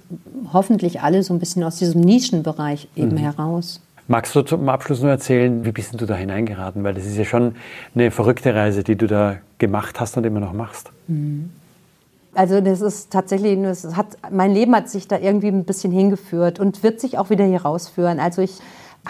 hoffentlich 0.52 1.00
alle 1.02 1.22
so 1.22 1.34
ein 1.34 1.40
bisschen 1.40 1.64
aus 1.64 1.76
diesem 1.76 2.02
Nischenbereich 2.02 2.88
eben 2.96 3.16
heraus. 3.16 3.80
Magst 4.08 4.34
du 4.34 4.42
zum 4.42 4.68
Abschluss 4.70 5.02
nur 5.02 5.12
erzählen, 5.12 5.64
wie 5.66 5.72
bist 5.72 5.92
denn 5.92 6.00
du 6.00 6.08
da 6.08 6.16
hineingeraten? 6.16 6.84
Weil 6.84 6.96
das 6.96 7.06
ist 7.06 7.16
ja 7.16 7.26
schon 7.26 7.54
eine 7.94 8.10
verrückte 8.10 8.56
Reise, 8.56 8.84
die 8.84 8.96
du 8.96 9.06
da 9.06 9.36
gemacht 9.60 10.00
hast 10.00 10.18
und 10.18 10.26
immer 10.26 10.40
noch 10.40 10.54
machst. 10.54 10.90
Also 12.34 12.60
das 12.60 12.82
ist 12.82 13.12
tatsächlich, 13.12 13.62
das 13.62 13.96
hat, 13.96 14.18
mein 14.32 14.52
Leben 14.52 14.76
hat 14.76 14.90
sich 14.90 15.08
da 15.08 15.20
irgendwie 15.20 15.50
ein 15.50 15.64
bisschen 15.64 15.92
hingeführt 15.92 16.60
und 16.60 16.82
wird 16.82 17.00
sich 17.00 17.20
auch 17.20 17.30
wieder 17.30 17.46
hier 17.46 17.62
rausführen. 17.62 18.20
Also 18.20 18.42
ich 18.42 18.54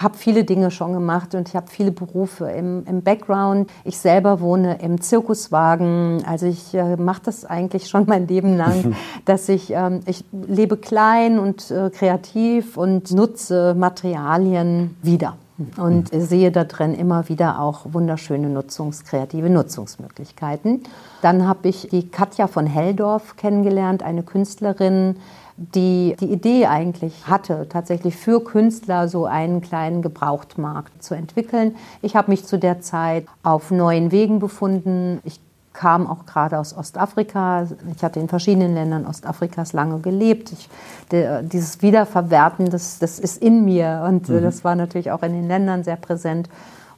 habe 0.00 0.16
viele 0.16 0.44
Dinge 0.44 0.70
schon 0.70 0.92
gemacht 0.92 1.34
und 1.34 1.48
ich 1.48 1.56
habe 1.56 1.66
viele 1.68 1.92
Berufe 1.92 2.50
im, 2.50 2.84
im 2.86 3.02
Background. 3.02 3.70
Ich 3.84 3.98
selber 3.98 4.40
wohne 4.40 4.78
im 4.80 5.00
Zirkuswagen. 5.00 6.22
Also 6.26 6.46
ich 6.46 6.74
äh, 6.74 6.96
mache 6.96 7.22
das 7.24 7.44
eigentlich 7.44 7.88
schon 7.88 8.04
mein 8.06 8.26
Leben 8.26 8.56
lang, 8.56 8.96
dass 9.24 9.48
ich, 9.48 9.70
ähm, 9.72 10.00
ich 10.06 10.24
lebe 10.32 10.76
klein 10.76 11.38
und 11.38 11.70
äh, 11.70 11.90
kreativ 11.90 12.76
und 12.76 13.10
nutze 13.10 13.74
Materialien 13.74 14.96
wieder. 15.02 15.36
Und 15.76 16.08
sehe 16.10 16.50
da 16.50 16.64
drin 16.64 16.94
immer 16.94 17.28
wieder 17.28 17.60
auch 17.60 17.80
wunderschöne 17.92 18.48
Nutzungs-, 18.48 19.04
kreative 19.04 19.50
Nutzungsmöglichkeiten. 19.50 20.84
Dann 21.20 21.46
habe 21.46 21.68
ich 21.68 21.88
die 21.90 22.08
Katja 22.08 22.46
von 22.46 22.64
Helldorf 22.66 23.36
kennengelernt, 23.36 24.02
eine 24.02 24.22
Künstlerin, 24.22 25.16
die 25.60 26.16
die 26.18 26.32
Idee 26.32 26.66
eigentlich 26.66 27.26
hatte, 27.26 27.66
tatsächlich 27.68 28.16
für 28.16 28.42
Künstler 28.42 29.08
so 29.08 29.26
einen 29.26 29.60
kleinen 29.60 30.00
Gebrauchtmarkt 30.00 31.02
zu 31.02 31.14
entwickeln. 31.14 31.76
Ich 32.00 32.16
habe 32.16 32.30
mich 32.30 32.46
zu 32.46 32.58
der 32.58 32.80
Zeit 32.80 33.26
auf 33.42 33.70
neuen 33.70 34.10
Wegen 34.10 34.38
befunden. 34.38 35.20
Ich 35.24 35.38
kam 35.74 36.06
auch 36.06 36.24
gerade 36.24 36.58
aus 36.58 36.74
Ostafrika. 36.76 37.66
Ich 37.94 38.02
hatte 38.02 38.20
in 38.20 38.28
verschiedenen 38.28 38.74
Ländern 38.74 39.06
Ostafrikas 39.06 39.74
lange 39.74 39.98
gelebt. 40.00 40.50
Ich, 40.52 40.68
der, 41.10 41.42
dieses 41.42 41.82
Wiederverwerten, 41.82 42.70
das, 42.70 42.98
das 42.98 43.18
ist 43.18 43.42
in 43.42 43.64
mir 43.66 44.04
und 44.08 44.30
äh, 44.30 44.40
das 44.40 44.64
war 44.64 44.74
natürlich 44.74 45.10
auch 45.12 45.22
in 45.22 45.32
den 45.32 45.46
Ländern 45.46 45.84
sehr 45.84 45.96
präsent. 45.96 46.48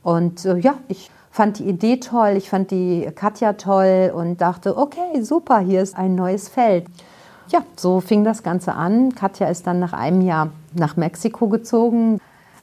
Und 0.04 0.44
äh, 0.44 0.56
ja, 0.58 0.74
ich 0.86 1.10
fand 1.32 1.58
die 1.58 1.64
Idee 1.64 1.98
toll, 1.98 2.34
ich 2.36 2.48
fand 2.48 2.70
die 2.70 3.10
Katja 3.14 3.54
toll 3.54 4.12
und 4.14 4.40
dachte, 4.40 4.76
okay, 4.76 5.22
super, 5.22 5.58
hier 5.58 5.82
ist 5.82 5.96
ein 5.96 6.14
neues 6.14 6.48
Feld. 6.48 6.86
Ja, 7.52 7.62
so 7.76 8.00
fing 8.00 8.24
das 8.24 8.42
Ganze 8.42 8.72
an. 8.72 9.14
Katja 9.14 9.46
ist 9.48 9.66
dann 9.66 9.78
nach 9.78 9.92
einem 9.92 10.22
Jahr 10.22 10.48
nach 10.72 10.96
Mexiko 10.96 11.48
gezogen. 11.48 12.18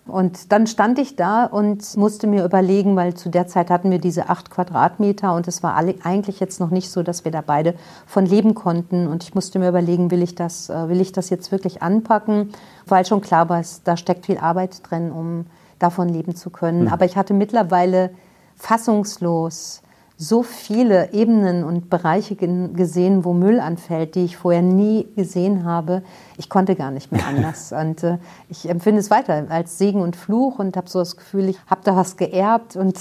Und 0.07 0.51
dann 0.51 0.65
stand 0.65 0.97
ich 0.97 1.15
da 1.15 1.45
und 1.45 1.95
musste 1.95 2.25
mir 2.25 2.43
überlegen, 2.43 2.95
weil 2.95 3.13
zu 3.13 3.29
der 3.29 3.45
Zeit 3.45 3.69
hatten 3.69 3.91
wir 3.91 3.99
diese 3.99 4.29
acht 4.29 4.49
Quadratmeter 4.49 5.35
und 5.35 5.47
es 5.47 5.61
war 5.61 5.75
eigentlich 5.75 6.39
jetzt 6.39 6.59
noch 6.59 6.71
nicht 6.71 6.89
so, 6.89 7.03
dass 7.03 7.23
wir 7.23 7.31
da 7.31 7.41
beide 7.45 7.75
von 8.07 8.25
leben 8.25 8.55
konnten. 8.55 9.05
Und 9.05 9.21
ich 9.21 9.35
musste 9.35 9.59
mir 9.59 9.69
überlegen, 9.69 10.09
will 10.09 10.23
ich 10.23 10.33
das, 10.33 10.71
äh, 10.71 10.89
will 10.89 11.01
ich 11.01 11.11
das 11.11 11.29
jetzt 11.29 11.51
wirklich 11.51 11.83
anpacken? 11.83 12.51
Weil 12.87 13.05
schon 13.05 13.21
klar 13.21 13.47
war, 13.47 13.61
da 13.83 13.95
steckt 13.95 14.25
viel 14.25 14.39
Arbeit 14.39 14.81
drin, 14.89 15.11
um 15.11 15.45
davon 15.77 16.09
leben 16.09 16.35
zu 16.35 16.49
können. 16.49 16.87
Aber 16.87 17.05
ich 17.05 17.15
hatte 17.15 17.35
mittlerweile 17.35 18.09
fassungslos 18.55 19.83
so 20.21 20.43
viele 20.43 21.13
Ebenen 21.13 21.63
und 21.63 21.89
Bereiche 21.89 22.35
gesehen, 22.35 23.23
wo 23.23 23.31
Müll 23.31 23.61
anfällt, 23.61 24.15
die 24.15 24.25
ich 24.25 24.35
vorher 24.35 24.61
nie 24.61 25.07
gesehen 25.15 25.63
habe. 25.63 26.03
Ich 26.37 26.49
konnte 26.49 26.75
gar 26.75 26.91
nicht 26.91 27.09
mehr 27.13 27.25
anders. 27.27 27.71
Und 27.71 28.03
äh, 28.03 28.17
ich 28.49 28.69
empfinde 28.69 28.99
es 28.99 29.09
weiter 29.09 29.45
als 29.47 29.77
Segen 29.77 30.01
und 30.01 30.17
Fluch 30.17 30.59
und 30.59 30.75
habe 30.75 30.89
so 30.89 30.99
das 30.99 31.15
Gefühl, 31.15 31.47
ich 31.47 31.57
habe 31.67 31.79
da 31.85 31.95
was 31.95 32.17
geerbt 32.17 32.75
und, 32.75 32.99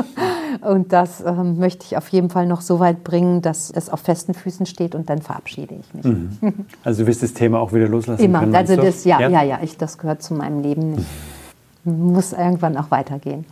und 0.62 0.94
das 0.94 1.20
ähm, 1.20 1.58
möchte 1.58 1.84
ich 1.84 1.98
auf 1.98 2.08
jeden 2.08 2.30
Fall 2.30 2.46
noch 2.46 2.62
so 2.62 2.80
weit 2.80 3.04
bringen, 3.04 3.42
dass 3.42 3.70
es 3.70 3.90
auf 3.90 4.00
festen 4.00 4.32
Füßen 4.32 4.64
steht 4.64 4.94
und 4.94 5.10
dann 5.10 5.20
verabschiede 5.20 5.74
ich 5.74 5.92
mich. 5.92 6.54
Also 6.84 7.02
du 7.02 7.08
wirst 7.08 7.22
das 7.22 7.34
Thema 7.34 7.60
auch 7.60 7.74
wieder 7.74 7.86
loslassen 7.86 8.22
Immer. 8.22 8.40
können. 8.40 8.56
Also 8.56 8.76
das, 8.76 9.04
ja, 9.04 9.20
ja, 9.20 9.42
ja, 9.42 9.58
ich, 9.62 9.76
das 9.76 9.98
gehört 9.98 10.22
zu 10.22 10.32
meinem 10.32 10.62
Leben. 10.62 10.96
Ich 10.96 11.04
muss 11.84 12.32
irgendwann 12.32 12.78
auch 12.78 12.90
weitergehen. 12.90 13.44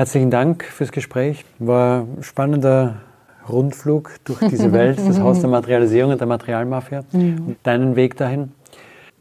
Herzlichen 0.00 0.30
Dank 0.30 0.64
fürs 0.64 0.92
Gespräch. 0.92 1.44
War 1.58 2.04
ein 2.04 2.22
spannender 2.22 3.02
Rundflug 3.46 4.12
durch 4.24 4.38
diese 4.48 4.72
Welt, 4.78 4.98
das 4.98 5.20
Haus 5.20 5.40
der 5.40 5.50
Materialisierung 5.50 6.12
und 6.12 6.18
der 6.18 6.26
Materialmafia 6.26 7.04
und 7.12 7.58
deinen 7.64 7.96
Weg 7.96 8.16
dahin. 8.16 8.52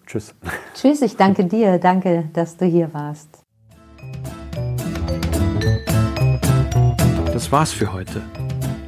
Tschüss. 0.07 0.33
Tschüss, 0.73 1.01
ich 1.01 1.17
danke 1.17 1.43
dir. 1.43 1.79
Danke, 1.79 2.29
dass 2.31 2.55
du 2.55 2.63
hier 2.63 2.93
warst. 2.93 3.27
Das 7.33 7.51
war's 7.51 7.73
für 7.73 7.91
heute. 7.91 8.21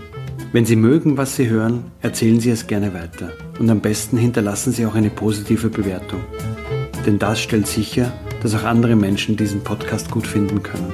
Wenn 0.52 0.66
Sie 0.66 0.76
mögen, 0.76 1.18
was 1.18 1.36
Sie 1.36 1.50
hören, 1.50 1.86
erzählen 2.02 2.40
Sie 2.42 2.50
es 2.50 2.68
gerne 2.68 2.94
weiter. 2.94 3.32
Und 3.60 3.70
am 3.70 3.80
besten 3.80 4.18
hinterlassen 4.18 4.74
Sie 4.74 4.86
auch 4.86 4.96
eine 4.96 5.10
positive 5.10 5.70
Bewertung. 5.70 6.20
Denn 7.06 7.20
das 7.20 7.42
stellt 7.42 7.68
sicher, 7.68 8.12
dass 8.42 8.54
auch 8.54 8.64
andere 8.64 8.96
Menschen 8.96 9.38
diesen 9.38 9.64
Podcast 9.64 10.12
gut 10.12 10.28
finden 10.28 10.62
können. 10.62 10.92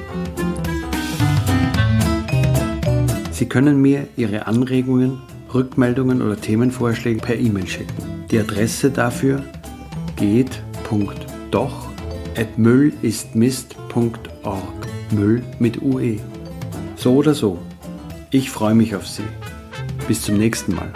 Sie 3.32 3.46
können 3.46 3.80
mir 3.80 4.06
Ihre 4.16 4.46
Anregungen, 4.46 5.20
Rückmeldungen 5.52 6.22
oder 6.22 6.40
Themenvorschläge 6.40 7.20
per 7.20 7.36
E-Mail 7.36 7.66
schicken. 7.66 8.26
Die 8.30 8.38
Adresse 8.38 8.90
dafür 8.90 9.42
geht.doch@müllistmist.org. 12.38 14.88
Müll 15.10 15.42
mit 15.58 15.82
UE. 15.82 16.20
So 16.96 17.14
oder 17.14 17.34
so. 17.34 17.58
Ich 18.30 18.50
freue 18.50 18.74
mich 18.74 18.94
auf 18.94 19.06
Sie. 19.06 19.22
Bis 20.06 20.22
zum 20.22 20.38
nächsten 20.38 20.74
Mal. 20.74 20.92